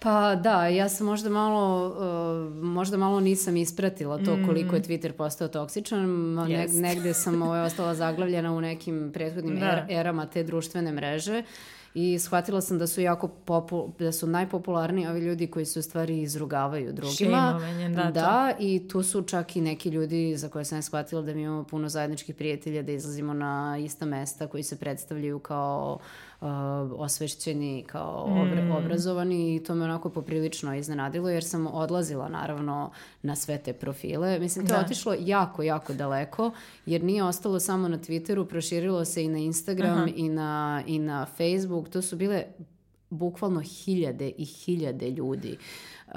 [0.00, 4.46] Pa da, ja sam možda malo, uh, možda malo nisam ispratila to mm.
[4.46, 6.34] koliko je Twitter postao toksičan.
[6.34, 9.66] Ne, negde sam ovaj, ostala zaglavljena u nekim prethodnim da.
[9.66, 11.42] er, erama te društvene mreže
[11.94, 15.82] i shvatila sam da su jako popu, da su najpopularniji ovi ljudi koji se u
[15.82, 17.60] stvari izrugavaju drugima.
[17.94, 21.42] da, da i tu su čak i neki ljudi za koje sam shvatila da mi
[21.42, 25.98] imamo puno zajedničkih prijatelja, da izlazimo na ista mesta koji se predstavljaju kao
[26.40, 26.48] uh,
[26.96, 28.70] osvešćeni, kao obra, mm.
[28.72, 32.90] obrazovani i to me onako poprilično iznenadilo jer sam odlazila naravno
[33.22, 34.38] na sve te profile.
[34.38, 34.78] Mislim, to da.
[34.78, 36.50] je otišlo jako, jako daleko
[36.86, 40.08] jer nije ostalo samo na Twitteru, proširilo se i na Instagram Aha.
[40.16, 41.88] i na, i na Facebook.
[41.88, 42.44] To su bile
[43.10, 45.58] bukvalno hiljade i hiljade ljudi.
[46.06, 46.14] Uh,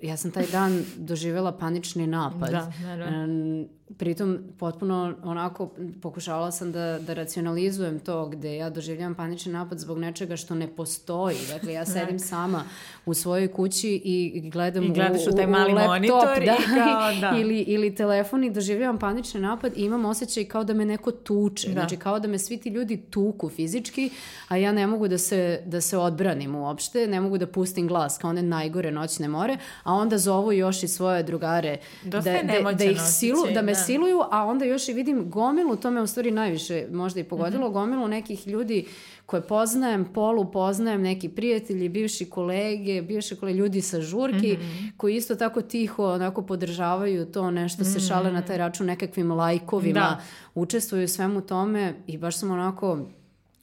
[0.00, 2.50] ja sam taj dan doživjela panični napad.
[2.50, 5.70] Da, naravno pritom potpuno onako
[6.02, 10.76] pokušavala sam da, da racionalizujem to gde ja doživljam panični napad zbog nečega što ne
[10.76, 11.36] postoji.
[11.52, 12.64] Dakle, ja sedim sama
[13.06, 16.56] u svojoj kući i gledam I gledaš u, u taj mali u laptop, monitor da,
[16.60, 17.38] i kao, da.
[17.38, 21.68] ili, ili telefon i doživljavam panični napad i imam osjećaj kao da me neko tuče.
[21.68, 21.72] Da.
[21.72, 24.10] Znači, kao da me svi ti ljudi tuku fizički,
[24.48, 28.18] a ja ne mogu da se, da se odbranim uopšte, ne mogu da pustim glas
[28.18, 29.56] kao one najgore noćne more,
[29.88, 34.20] a onda zovu još i svoje drugare da, da, da ih silu, da me siluju,
[34.30, 37.70] a onda još i vidim gomilu, to me u stvari najviše možda i pogodilo, mm
[37.70, 37.72] -hmm.
[37.72, 38.86] gomilu nekih ljudi
[39.26, 44.90] koje poznajem, polu poznajem, neki prijatelji, bivši kolege, bivši kolege, ljudi sa žurki, mm -hmm.
[44.96, 48.08] koji isto tako tiho onako podržavaju to, nešto se mm -hmm.
[48.08, 50.20] šale na taj račun nekakvim lajkovima, da.
[50.54, 52.98] učestvuju svemu tome i baš sam onako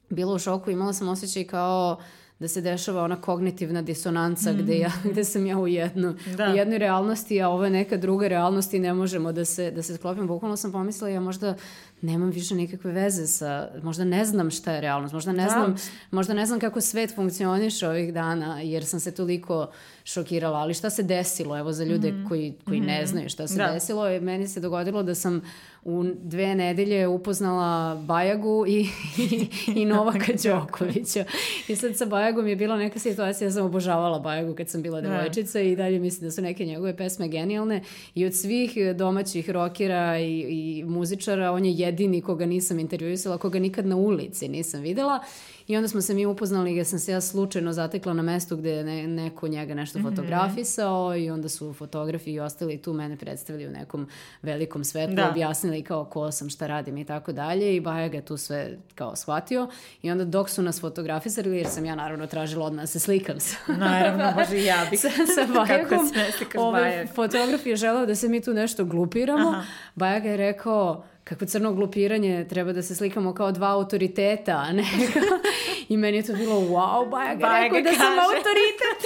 [0.10, 1.98] bila u šoku, imala sam osjećaj kao
[2.40, 4.58] da se dešava ona kognitivna disonanca mm.
[4.58, 6.52] gde, ja, gde sam ja u, jednu, da.
[6.52, 9.84] u jednoj realnosti, a ovo je neka druga realnost i ne možemo da se, da
[9.84, 10.28] se sklopimo.
[10.28, 11.56] Bukvalno sam pomislila ja možda
[12.02, 15.50] nemam više nikakve veze sa, možda ne znam šta je realnost, možda ne, da.
[15.50, 15.76] znam,
[16.12, 19.68] možda ne znam kako svet funkcioniše ovih dana, jer sam se toliko
[20.04, 22.26] šokirala, ali šta se desilo, evo za ljude mm.
[22.28, 22.86] koji, koji mm.
[22.86, 23.12] ne mhm.
[23.12, 23.72] znaju šta se da.
[23.72, 25.42] desilo, meni se dogodilo da sam
[25.86, 31.26] u dve nedelje upoznala Bajagu i, i, i Novaka Đokovića.
[31.68, 35.02] I sad sa Bajagom je bila neka situacija, ja sam obožavala Bajagu kad sam bila
[35.02, 35.10] da.
[35.10, 37.82] devojčica i dalje mislim da su neke njegove pesme genijalne
[38.16, 43.60] i od svih domaćih rokera i, i muzičara on je jedini koga nisam intervjuisala, koga
[43.60, 45.20] nikad na ulici nisam videla
[45.68, 48.70] I onda smo se mi upoznali jer sam se ja slučajno zatekla na mestu gde
[48.70, 50.10] je ne, neko njega nešto mhm.
[50.10, 51.26] fotografisao mm -hmm.
[51.26, 54.08] i onda su fotografi i ostali tu mene predstavili u nekom
[54.42, 55.30] velikom svetlu, da.
[55.30, 59.16] objasnili kao ko sam, šta radim i tako dalje i Baja ga tu sve kao
[59.16, 59.68] shvatio
[60.02, 63.40] i onda dok su nas fotografisali, jer sam ja naravno tražila odmah da se slikam
[63.40, 63.58] sa...
[63.68, 65.00] Naravno, može i ja bih.
[65.04, 66.12] sa, sa Bajagom.
[66.58, 69.50] Ovaj fotograf je želao da se mi tu nešto glupiramo.
[69.50, 69.64] Aha.
[69.96, 74.84] Bajaga je rekao, kako crno glupiranje, treba da se slikamo kao dva autoriteta, a ne
[75.90, 77.98] I meni je to bilo, wow, Baja ga rekao da kaže.
[77.98, 79.00] sam autoritet.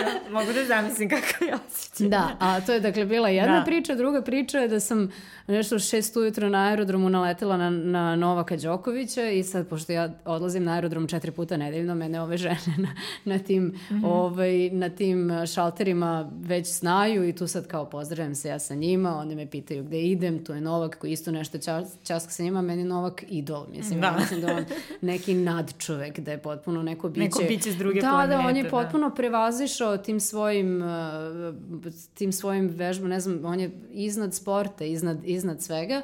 [0.00, 2.08] ja, mogu da zamislim kako je osjećaj.
[2.08, 3.64] Da, a to je dakle bila jedna da.
[3.64, 5.12] priča, druga priča je da sam
[5.46, 10.64] nešto šest ujutro na aerodromu naletela na, na Novaka Đokovića i sad, pošto ja odlazim
[10.64, 14.06] na aerodrom četiri puta nedeljno, mene ove žene na, na, tim, mm -hmm.
[14.06, 19.16] ovaj, na tim šalterima već znaju i tu sad kao pozdravim se ja sa njima,
[19.16, 22.62] oni me pitaju gde idem, tu je Novak koji isto nešto čas, časka sa njima,
[22.62, 24.16] meni Novak idol, mislim, da.
[24.18, 24.64] mislim da on
[25.00, 27.24] neki nadčovek, da je potpuno neko biće.
[27.24, 28.42] Neko biće s druge da, planete.
[28.42, 28.68] Da, on je da.
[28.68, 29.14] potpuno da.
[29.14, 35.62] prevazišao tim svojim, uh, tim svojim vežbom, ne znam, on je iznad sporta, iznad, iznad
[35.62, 36.02] svega.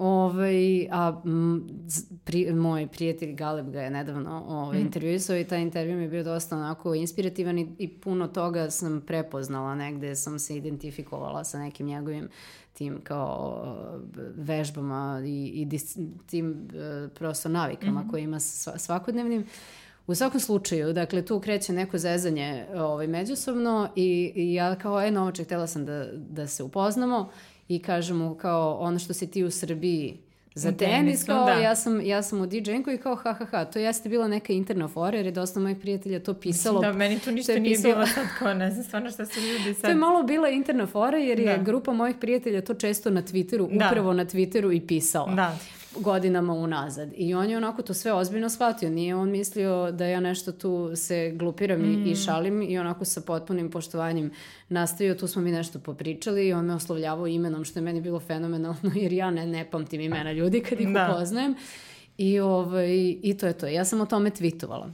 [0.00, 1.68] Ovaj, a m,
[2.24, 4.80] pri, moj prijatelj Galeb ga je nedavno ovaj, mm.
[4.80, 9.02] intervjuisao i taj intervju mi je bio dosta onako inspirativan i, i puno toga sam
[9.06, 12.28] prepoznala negde, sam se identifikovala sa nekim njegovim
[12.72, 13.64] tim kao
[14.34, 18.10] vežbama i, i dis, tim uh, prosto navikama mm -hmm.
[18.10, 18.40] koje ima
[18.76, 19.46] svakodnevnim.
[20.06, 25.10] U svakom slučaju, dakle, tu kreće neko zezanje ovaj, međusobno i, i ja kao, e,
[25.10, 27.30] Novaček, htela sam da, da se upoznamo
[27.70, 30.16] i kažemo kao ono što si ti u Srbiji
[30.54, 31.52] za tenis, kao da.
[31.52, 34.52] ja sam, ja sam u DJ-nku i kao ha ha ha, to jeste bila neka
[34.52, 36.80] interna fora jer je dosta mojih prijatelja to pisalo.
[36.80, 39.40] Da, meni tu ništa je nije pisalo- bilo sad kao, ne znam stvarno šta su
[39.40, 39.82] ljudi sad.
[39.82, 41.62] To je malo bila interna fora jer je Da.
[41.62, 43.86] grupa mojih prijatelja to često na Twitteru, Da.
[43.86, 45.34] upravo na Twitteru i pisala.
[45.34, 45.58] Da.
[45.94, 47.10] Godinama unazad.
[47.14, 48.90] I on je onako to sve ozbiljno shvatio.
[48.90, 52.06] Nije on mislio da ja nešto tu se glupiram Mm.
[52.06, 54.30] i šalim i onako sa potpunim poštovanjem
[54.68, 55.14] nastavio.
[55.14, 58.76] Tu smo mi nešto popričali i on me oslovljavao imenom što je meni bilo fenomenalno
[58.94, 61.08] jer ja ne, ne pamtim imena ljudi kad ih Da.
[61.10, 61.54] upoznajem.
[62.18, 62.88] I, ovaj,
[63.22, 63.66] I to je to.
[63.66, 64.90] Ja sam o tome tweetovala.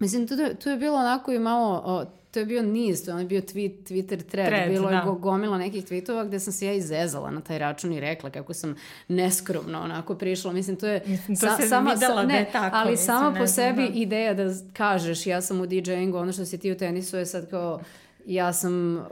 [0.00, 2.04] Mislim, tu, tu je bilo onako i malo, o,
[2.34, 5.02] to je bio niz, to je bio tweet, Twitter thread, Thread, bilo je da.
[5.02, 8.54] go- gomila nekih tweetova gde sam se ja izezala na taj račun i rekla kako
[8.54, 8.74] sam
[9.08, 10.52] neskromno onako prišla.
[10.52, 13.40] Mislim, to je Mislim, to se videla da ne, je tako, ali mislim, sama ne
[13.40, 13.94] po sebi da.
[13.94, 17.50] ideja da kažeš ja sam u DJ-ingu, ono što si ti u tenisu je sad
[17.50, 17.80] kao
[18.26, 19.04] ja sam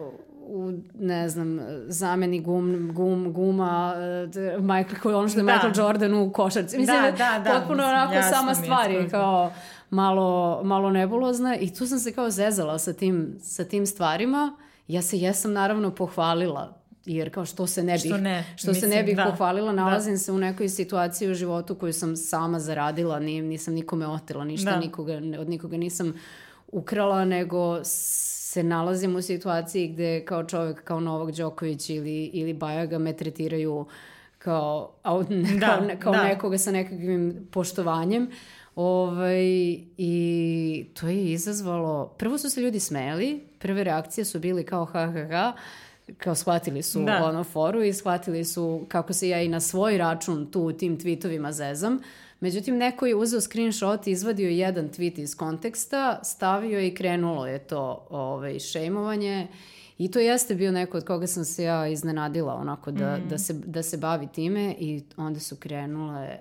[0.45, 5.53] u, ne znam, zameni gum, gum, guma, eh, Michael, je ono što je Da.
[5.53, 6.79] Michael Jordan u košarci.
[6.79, 9.11] Mislim, Da, je da, da, potpuno mislim, onako sama je stvar je skroz.
[9.12, 9.53] kao
[9.93, 14.57] malo, malo nebulozna i tu sam se kao zezala sa tim, sa tim stvarima.
[14.88, 18.70] Ja se jesam naravno pohvalila jer kao što se ne bih, Što ne, što se
[18.72, 19.24] mislim, ne bih da.
[19.24, 24.07] pohvalila, nalazim se u nekoj situaciji u životu koju sam sama zaradila, nije, nisam nikome
[24.07, 24.76] otela, ništa Da.
[24.76, 26.14] nikoga, od nikoga nisam
[26.68, 32.99] ukrala, nego se nalazim u situaciji gde kao čovjek, kao Novak Đoković ili, ili Bajaga
[32.99, 33.86] me tretiraju
[34.45, 34.93] kao,
[35.61, 36.24] Da, kao, ne- kao da.
[36.24, 38.30] nekoga sa nekakvim poštovanjem.
[38.76, 39.43] Ovaj,
[39.99, 40.14] I
[40.95, 42.07] to je izazvalo...
[42.09, 45.53] Prvo su se ljudi smejali, prve reakcije su bili kao ha ha ha,
[46.18, 47.24] kao shvatili su Da.
[47.24, 50.99] ono foru i shvatili su kako se ja i na svoj račun tu u tim
[50.99, 51.99] tweetovima zezam.
[52.40, 57.59] Međutim, neko je uzeo screenshot, izvadio jedan tweet iz konteksta, stavio je i krenulo je
[57.59, 59.47] to ovaj, šejmovanje.
[60.03, 63.53] I to jeste bio neko od koga sam se ja iznenadila onako da, da, se,
[63.53, 66.38] da se bavi time i onda su krenule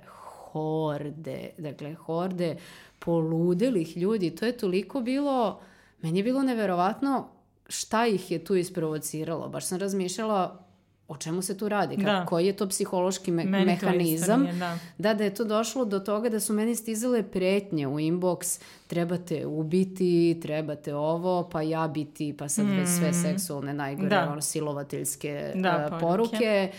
[0.51, 2.57] horde, dakle horde
[2.99, 4.35] poludelih ljudi.
[4.35, 5.59] To je toliko bilo,
[6.01, 7.27] meni je bilo neverovatno
[7.67, 9.49] šta ih je tu isprovociralo.
[9.49, 10.65] Baš sam razmišljala
[11.11, 12.25] o čemu se tu radi, kako, Da.
[12.25, 14.41] koji je to psihološki me- Meni to mehanizam.
[14.41, 14.77] nije, da.
[14.99, 19.45] Da, da je to došlo do toga da su meni stizale pretnje u inbox, trebate
[19.47, 24.09] ubiti, trebate ovo, pa ja biti, pa sad već sve seksualne, najgore, Mm.
[24.11, 24.29] Da.
[24.29, 26.01] ono, silovateljske Da, a, poruke.
[26.01, 26.71] poruke.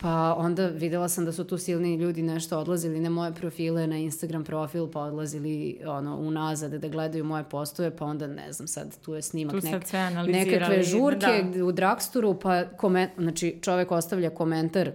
[0.00, 3.96] Pa onda videla sam da su tu silni ljudi nešto odlazili na moje profile, na
[3.96, 9.00] Instagram profil, pa odlazili ono, unazad da gledaju moje postove, pa onda ne znam sad,
[9.00, 9.82] tu je snimak Tu nek,
[10.26, 11.64] nekakve žurke da.
[11.64, 14.90] u Dragsturu, pa komen, znači čovek ostavlja komentar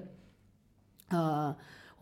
[1.11, 1.53] a,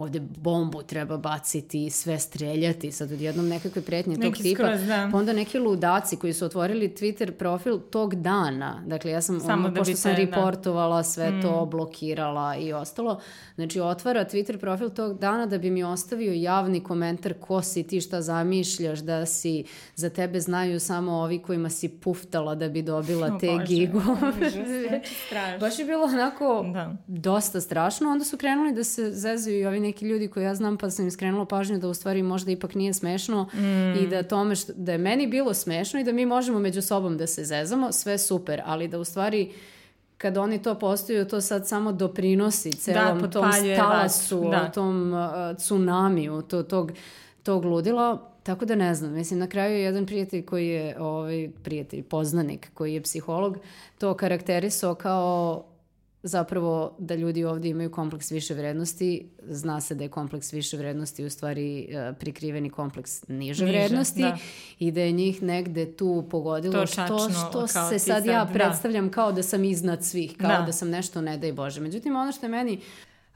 [0.04, 4.64] ovde bombu treba baciti, sve streljati, sad odjednom nekakve pretnje tog Neki tipa.
[4.64, 5.10] skroz, da.
[5.12, 9.54] Pa onda neki ludaci koji su otvorili Twitter profil tog dana, dakle ja sam, Samo
[9.54, 10.18] ono, da pošto sam da.
[10.18, 10.26] Mm.
[10.26, 13.20] reportovala sve to, blokirala i ostalo,
[13.56, 18.02] znači otvara Twitter profil tog dana da bi mi ostavio javni komentar ko si ti,
[18.02, 19.64] šta zamišljaš, da si,
[19.96, 24.16] za tebe znaju samo ovi kojima si puftala da bi dobila O te Bože, gigove.
[25.60, 26.96] Baš je bilo onako Da.
[27.08, 28.10] dosta strašno.
[28.10, 31.06] Onda su krenuli da se zezaju i ovi neki ljudi koji ja znam, pa sam
[31.06, 33.50] im skrenula pažnju da u stvari možda ipak nije smešno
[34.02, 37.18] i da tome što, da je meni bilo smešno i da mi možemo među sobom
[37.18, 39.52] da se zezamo, sve super, ali da u stvari
[40.18, 44.72] kad oni to postaju, to sad samo doprinosi celom tom potpaljuje stalasu, vatru, da.
[44.72, 46.92] tom uh, tsunamiju, to, tog,
[47.44, 48.30] tog ludila.
[48.44, 52.72] Tako da ne znam, mislim, na kraju je jedan prijatelj koji je, ovaj, prijatelj, poznanik,
[52.74, 53.58] koji je psiholog,
[53.98, 55.64] to karakterisao kao
[56.24, 59.30] zapravo da ljudi ovdje imaju kompleks više vrednosti.
[59.44, 64.22] Zna se da je kompleks više vrednosti u stvari e, prikriveni kompleks niže, Niže, vrednosti
[64.22, 64.38] da.
[64.80, 68.54] i da je njih negde tu pogodilo To što, što se sad ja da.
[68.54, 70.72] predstavljam kao da sam iznad svih, kao da, Da.
[70.72, 71.82] sam nešto ne daj Bože.
[71.82, 72.80] Međutim, ono što je meni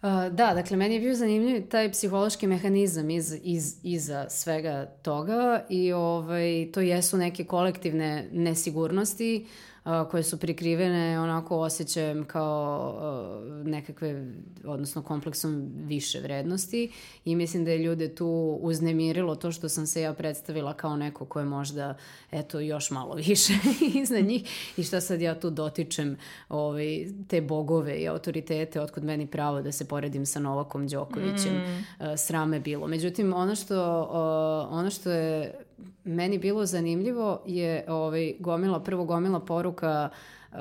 [0.02, 5.66] Uh, da, dakle, meni je bio zanimljiv taj psihološki mehanizam iz, iz, iza svega toga
[5.70, 9.46] i ovaj, to jesu neke kolektivne nesigurnosti
[9.88, 12.96] uh, koje su prikrivene onako osjećajem kao
[13.42, 14.32] uh, nekakve,
[14.66, 16.92] odnosno kompleksom više vrednosti
[17.26, 21.26] i mislim da je ljude tu uznemirilo to što sam se ja predstavila kao neko
[21.26, 21.98] ko je možda
[22.32, 23.54] eto još malo više
[24.02, 26.18] iznad njih i šta sad ja tu dotičem
[26.50, 31.56] ovaj, te bogove i autoritete, otkud meni pravo da se poredim sa Novakom Đokovićem.
[31.56, 31.86] Mm.
[32.00, 32.88] Uh, srame bilo.
[32.88, 35.67] Međutim, ono što, uh, ono što je
[36.04, 40.10] meni bilo zanimljivo je ovaj, gomila, prvo gomila poruka
[40.52, 40.58] uh,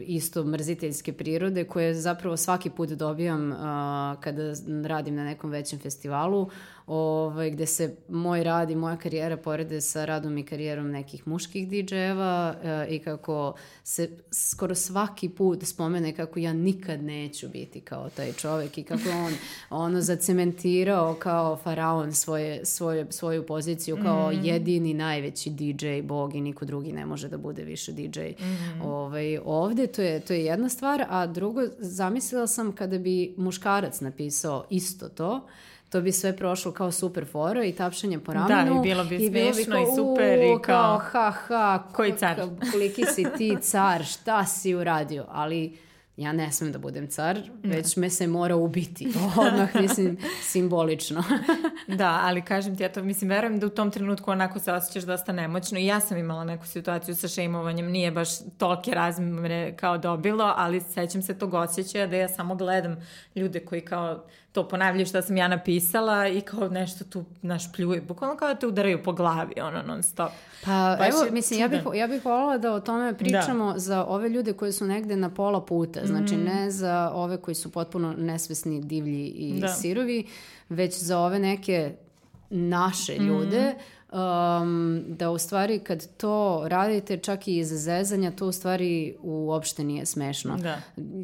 [0.00, 3.58] isto mrziteljske prirode koje zapravo svaki put dobijam uh,
[4.20, 4.54] kada
[4.84, 6.50] radim na nekom većem festivalu
[6.88, 11.68] ovaj, gde se moj rad i moja karijera porede sa radom i karijerom nekih muških
[11.68, 18.10] DJ-eva e, i kako se skoro svaki put spomene kako ja nikad neću biti kao
[18.10, 19.32] taj čovek i kako on
[19.84, 24.44] ono zacementirao kao faraon svoje, svoje, svoju poziciju kao mm.
[24.44, 28.82] jedini najveći DJ, bog i niko drugi ne može da bude više DJ mm.
[28.82, 29.86] ovaj, ovde.
[29.86, 35.08] To je, to je jedna stvar, a drugo, zamislila sam kada bi muškarac napisao isto
[35.08, 35.46] to,
[35.90, 38.74] to bi sve prošlo kao super fora i tapšanje po ramenu.
[38.74, 40.58] Da, i bilo bi i bilo bi kao, i super i kao...
[40.62, 42.36] kao ha, ha, koji car?
[42.72, 45.26] Koliki si ti car, šta si uradio?
[45.28, 45.78] Ali
[46.18, 49.08] ja ne smem da budem car, već me se mora ubiti.
[49.46, 51.24] Odmah, mislim, simbolično.
[51.98, 55.02] da, ali kažem ti, ja to mislim, verujem da u tom trenutku onako se osjećaš
[55.02, 58.28] dosta nemoćno i ja sam imala neku situaciju sa šejmovanjem, nije baš
[58.58, 62.96] tolke razmere kao dobilo, ali sećam se tog osjećaja da ja samo gledam
[63.34, 64.24] ljude koji kao
[64.58, 68.54] to ponavljaju što sam ja napisala i kao nešto tu naš pljuje, bukvalno kao da
[68.54, 70.30] te udaraju po glavi, ono non stop.
[70.64, 73.18] Pa Baš evo, mislim, ja bih, ja bih volila da o tome da.
[73.18, 73.78] pričamo da.
[73.78, 76.44] za ove ljude koji su negde na pola puta, znači mm.
[76.44, 79.68] ne za ove koji su potpuno nesvesni, divlji i da.
[79.68, 80.26] sirovi,
[80.68, 81.92] već za ove neke
[82.50, 88.46] naše ljude, mm um, da u stvari kad to radite čak i iz zezanja, to
[88.46, 90.56] u stvari uopšte nije smešno.
[90.56, 90.80] Da.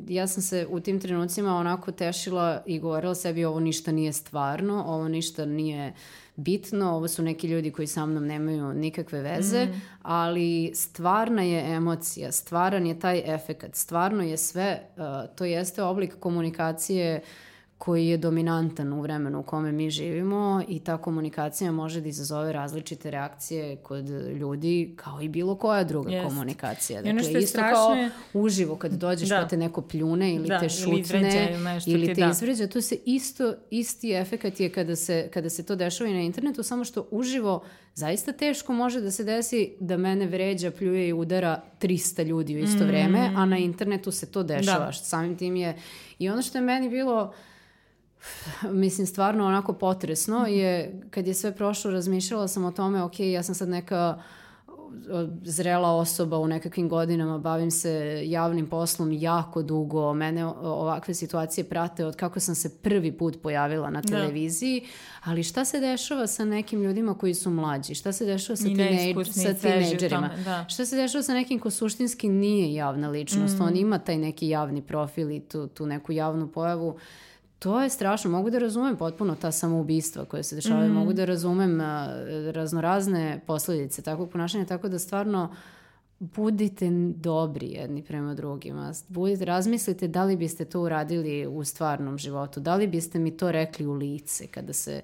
[0.08, 4.84] Ja sam se u tim trenucima onako tešila i govorila sebi ovo ništa nije stvarno,
[4.86, 5.94] ovo ništa nije
[6.36, 9.80] bitno, ovo su neki ljudi koji sa mnom nemaju nikakve veze, mm.
[10.02, 15.04] ali stvarna je emocija, stvaran je taj efekat, stvarno je sve, uh,
[15.36, 20.80] to jeste oblik komunikacije uh, koji je dominantan u vremenu u kome mi živimo i
[20.80, 26.28] ta komunikacija može da izazove različite reakcije kod ljudi kao i bilo koja druga Jest.
[26.28, 27.02] komunikacija.
[27.02, 27.74] Dakle, isto strašno...
[27.74, 27.96] kao
[28.32, 29.40] uživo kad dođeš da.
[29.42, 32.30] pa te neko pljune ili da, te šutne ili, ili te da.
[32.30, 36.20] izvređa, to se isto, isti efekat je kada se, kada se to dešava i na
[36.20, 37.64] internetu, samo što uživo
[37.94, 42.58] zaista teško može da se desi da mene vređa, pljuje i udara 300 ljudi u
[42.58, 42.86] isto mm.
[42.86, 44.86] vreme, a na internetu se to dešava.
[44.86, 44.92] Da.
[44.92, 45.76] Samim tim je...
[46.18, 47.34] I ono što je meni bilo
[48.84, 50.52] mislim stvarno onako potresno mhm.
[50.52, 54.18] je kad je sve prošlo razmišljala sam o tome ok, ja sam sad neka
[55.42, 62.04] zrela osoba u nekakvim godinama, bavim se javnim poslom jako dugo, mene ovakve situacije prate
[62.04, 64.08] od kako sam se prvi put pojavila na da.
[64.08, 65.30] televiziji, da.
[65.30, 69.14] ali šta se dešava sa nekim ljudima koji su mlađi, šta se dešava sa, tinej,
[69.32, 70.64] sa tinejdžerima, da.
[70.68, 73.62] šta se dešava sa nekim ko suštinski nije javna ličnost, mm.
[73.62, 76.96] on ima taj neki javni profil i tu, tu neku javnu pojavu,
[77.64, 78.30] to je strašno.
[78.30, 80.90] Mogu da razumem potpuno ta samoubistva koje se dešavaju.
[80.90, 80.94] Mm.
[80.94, 81.80] Mogu da razumem
[82.52, 85.54] raznorazne posledice takvog ponašanja, tako da stvarno
[86.18, 88.92] budite dobri jedni prema drugima.
[89.08, 92.60] Budite, razmislite da li biste to uradili u stvarnom životu.
[92.60, 95.00] Da li biste mi to rekli u lice kada se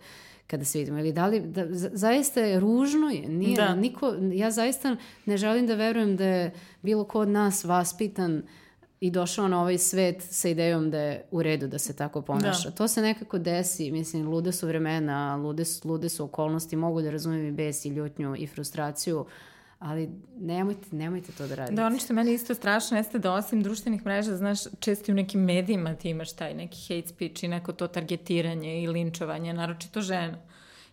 [0.46, 0.98] kada se vidimo.
[0.98, 3.28] Ili da li, da, zaista je ružno je.
[3.28, 3.74] Nije, da.
[3.74, 4.96] niko, ja zaista
[5.26, 6.52] ne želim da verujem da je
[6.82, 8.44] bilo ko od nas vaspitan uh,
[9.00, 12.68] i došao na ovaj svet sa idejom da je u redu da se tako ponaša.
[12.68, 12.74] Da.
[12.74, 17.10] To se nekako desi, mislim, lude su vremena, lude su, lude su okolnosti, mogu da
[17.10, 19.26] razumijem i bes i ljutnju i frustraciju,
[19.78, 21.74] ali nemojte, nemojte to da radite.
[21.74, 25.40] Da, ono što meni isto strašno jeste da osim društvenih mreža, znaš, često u nekim
[25.40, 30.38] medijima ti imaš taj neki hate speech i neko to targetiranje i linčovanje, naročito žena.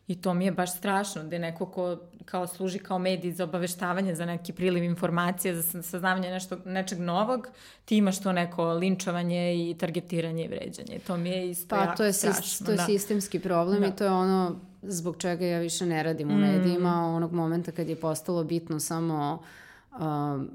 [0.08, 3.44] I to mi je baš strašno, da je neko ko kao služi kao medij za
[3.44, 7.48] obaveštavanje, za neki priliv informacije, za saznavanje nešto, nečeg novog,
[7.86, 11.00] ti imaš to neko linčovanje i targetiranje i vređanje.
[11.08, 12.66] To mi je isto pa, jako to je strašno.
[12.66, 12.86] To je da.
[12.86, 13.88] sistemski problem da.
[13.88, 16.42] i to je ono zbog čega ja više ne radim u mm.
[16.42, 19.44] medijima, onog momenta kad je postalo bitno samo
[20.00, 20.50] um,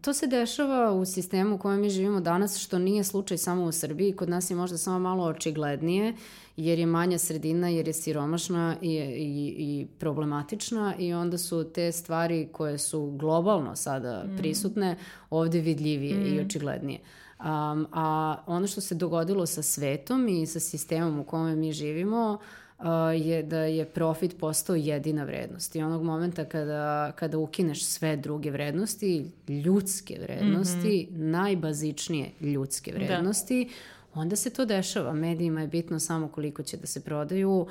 [0.00, 3.72] To se dešava u sistemu u kojem mi živimo danas, što nije slučaj samo u
[3.72, 4.12] Srbiji.
[4.16, 6.14] Kod nas je možda samo malo očiglednije,
[6.56, 11.92] jer je manja sredina, jer je siromašna i, i, i problematična i onda su te
[11.92, 14.36] stvari koje su globalno sada mm.
[14.36, 14.96] prisutne
[15.30, 16.26] ovde vidljivije mm.
[16.26, 17.00] i očiglednije.
[17.38, 22.38] Um, a ono što se dogodilo sa svetom i sa sistemom u kome mi živimo,
[22.78, 22.84] uh,
[23.14, 25.76] je da je profit postao jedina vrednost.
[25.76, 31.30] I onog momenta kada, kada ukineš sve druge vrednosti, ljudske vrednosti, mm -hmm.
[31.30, 32.98] najbazičnije ljudske da.
[32.98, 33.70] vrednosti, da.
[34.14, 35.12] Onda se to dešava.
[35.12, 37.66] Medijima je bitno samo koliko će da se prodaju,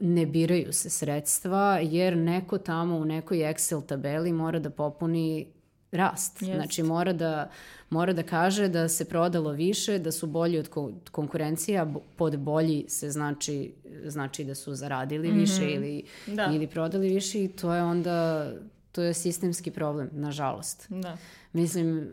[0.00, 5.46] ne biraju se sredstva, jer neko tamo u nekoj Excel tabeli mora da popuni
[5.94, 6.40] rast.
[6.40, 6.54] Yes.
[6.54, 7.50] Znači mora da,
[7.90, 10.68] mora da kaže da se prodalo više, da su bolji od
[11.10, 13.72] konkurencija, pod bolji se znači,
[14.06, 15.40] znači da su zaradili mm -hmm.
[15.40, 16.50] više ili, da.
[16.54, 18.50] ili prodali više i to je onda,
[18.92, 20.86] to je sistemski problem, nažalost.
[20.88, 21.16] Da.
[21.52, 22.04] Mislim, uh,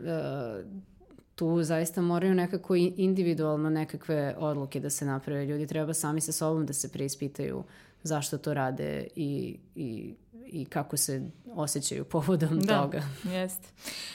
[1.34, 5.46] tu zaista moraju nekako individualno nekakve odluke da se naprave.
[5.46, 7.64] Ljudi treba sami sa sobom da se preispitaju
[8.02, 10.14] zašto to rade i, i
[10.52, 11.22] i kako se
[11.54, 13.02] osjećaju povodom da, toga.
[13.24, 13.68] Jeste.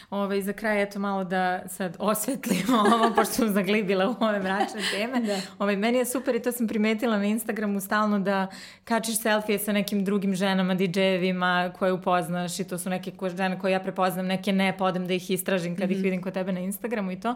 [0.09, 4.81] Ove, za kraj, eto malo da sad osvetlimo ovo, pošto sam zaglibila u ove mračne
[4.91, 5.21] teme.
[5.21, 5.39] da.
[5.59, 8.47] Ove, meni je super i to sam primetila na Instagramu stalno da
[8.83, 13.71] kačiš selfije sa nekim drugim ženama, DJ-evima koje upoznaš i to su neke žene koje
[13.71, 15.91] ja prepoznam, neke ne, pa odem da ih istražim kad mm -hmm.
[15.91, 16.03] ih mhm.
[16.03, 17.35] vidim kod tebe na Instagramu i to.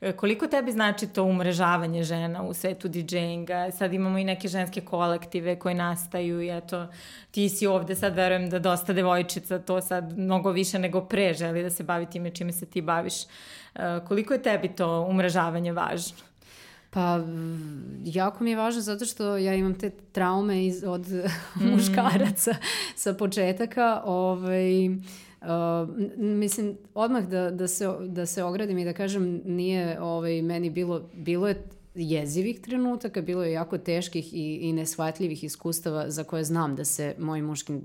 [0.00, 3.70] E, koliko tebi znači to umrežavanje žena u svetu DJ-inga?
[3.70, 6.86] Sad imamo i neke ženske kolektive koje nastaju i eto,
[7.30, 8.92] ti si ovde sad verujem da dosta
[9.38, 12.80] devojčica to sad mnogo više nego pre želi da se bavi time čime se ti
[12.80, 13.14] baviš.
[13.24, 16.16] Uh, koliko je tebi to umrežavanje važno?
[16.90, 17.20] Pa,
[18.04, 21.06] jako mi je važno zato što ja imam te traume iz, od
[21.60, 21.68] mm.
[21.70, 22.54] muškaraca
[22.96, 24.02] sa početaka.
[24.04, 24.88] Ovaj,
[25.40, 30.70] Uh, mislim, odmah da, da, se, da se ogradim i da kažem, nije ovaj, meni
[30.70, 31.62] bilo, bilo je
[31.98, 37.14] jezivih trenutaka, bilo je jako teških i, i neshvatljivih iskustava za koje znam da se
[37.18, 37.82] mojim muškim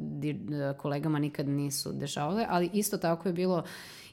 [0.78, 3.64] kolegama nikad nisu dešavale, ali isto tako je bilo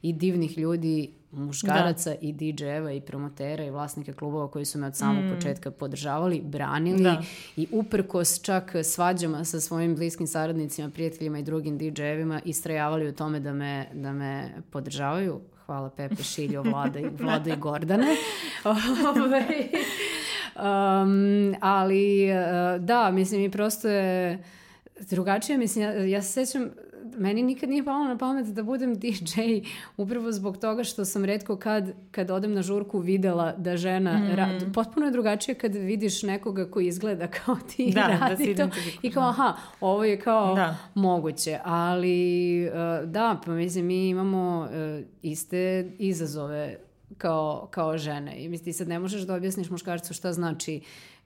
[0.03, 2.16] i divnih ljudi, muškaraca da.
[2.20, 5.34] i DJ-eva i promotera i vlasnika klubova koji su me od samog mm.
[5.34, 7.22] početka podržavali, branili da.
[7.57, 13.40] i uprkos čak svađama sa svojim bliskim saradnicima, prijateljima i drugim DJ-evima istrajavali u tome
[13.40, 15.40] da me, da me podržavaju
[15.71, 18.07] hvala Pepe, Šiljo, Vlada i, Vlada i Gordane.
[18.64, 19.68] Ovaj,
[20.57, 24.43] um, ali uh, da, mislim i prosto je
[25.11, 26.71] drugačije, mislim, ja, ja se sećam
[27.19, 29.41] meni nikad nije palo na pamet da budem DJ
[29.97, 34.35] upravo zbog toga što sam redko kad, kad odem na žurku videla da žena mm.
[34.35, 38.67] ra, potpuno je drugačije kad vidiš nekoga koji izgleda kao ti da, da radi da
[38.67, 40.77] to i kao aha, ovo je kao da.
[40.95, 46.77] moguće, ali uh, da, pa mislim mi imamo uh, iste izazove
[47.19, 50.81] kao, kao žene i mislim ti sad ne možeš da objasniš muškarcu šta znači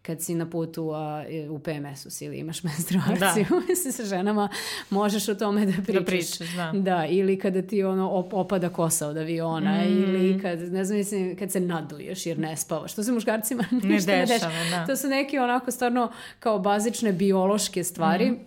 [0.07, 3.47] kad si na putu a, u PMS-u si ili imaš menstruaciju,
[3.85, 3.93] da.
[3.93, 4.49] sa ženama
[4.91, 5.95] možeš o tome da pričaš.
[5.95, 6.73] Da pričaš, da.
[6.75, 9.89] Da, ili kada ti ono op opada kosa od aviona, mm.
[9.89, 12.95] ili kad, ne znam, mislim, kad se naduješ jer ne spavaš.
[12.95, 14.53] To se muškarcima ništa ne dešava.
[14.53, 14.81] Ne dešava.
[14.81, 14.87] Da.
[14.87, 18.31] To su neke onako stvarno kao bazične biološke stvari.
[18.31, 18.39] Mm.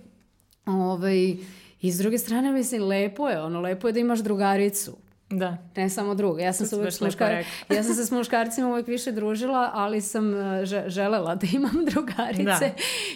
[0.65, 1.35] Ovaj,
[1.81, 4.97] I s druge strane, mislim, lepo je, ono, lepo je da imaš drugaricu
[5.29, 5.57] Da.
[5.75, 6.41] Ne samo druga.
[6.43, 7.43] Ja sam, se uvek muškar...
[7.69, 12.43] ja sam se s muškarcima uvek više družila, ali sam e, želela da imam drugarice.
[12.43, 12.71] Da.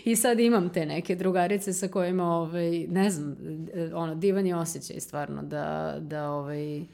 [0.05, 3.35] I sad imam te neke drugarice sa kojima, ovaj, ne znam,
[3.73, 6.85] e, ono, divan je osjećaj stvarno da, da ovaj,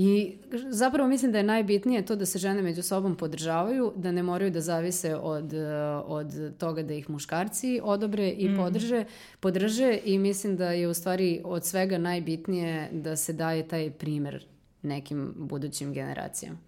[0.00, 0.36] I
[0.70, 4.50] zapravo mislim da je najbitnije to da se žene među sobom podržavaju, da ne moraju
[4.50, 5.52] da zavise od,
[6.04, 8.56] od toga da ih muškarci odobre i mm.
[8.56, 9.04] podrže,
[9.40, 14.46] podrže i mislim da je u stvari od svega najbitnije da se daje taj primer
[14.82, 16.58] nekim budućim generacijama.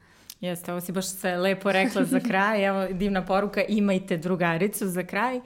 [0.40, 2.64] Jeste, ovo si baš se lepo rekla za kraj.
[2.68, 5.40] Evo, divna poruka, imajte drugaricu za kraj.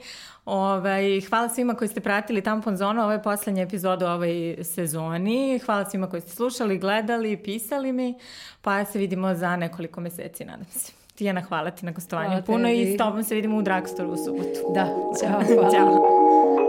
[0.45, 4.57] Ove, ovaj, hvala svima koji ste pratili Tampon Zonu, ovo je poslednja epizoda u ovoj
[4.63, 5.59] sezoni.
[5.59, 8.15] Hvala svima koji ste slušali, gledali, pisali mi,
[8.61, 10.91] pa se vidimo za nekoliko meseci, nadam se.
[11.15, 14.73] Tijana, hvala ti na gostovanju puno i s tobom se vidimo u Dragstoru u subotu.
[14.73, 14.85] Da,
[15.21, 15.71] ćao, hvala.
[15.71, 16.64] Ćao.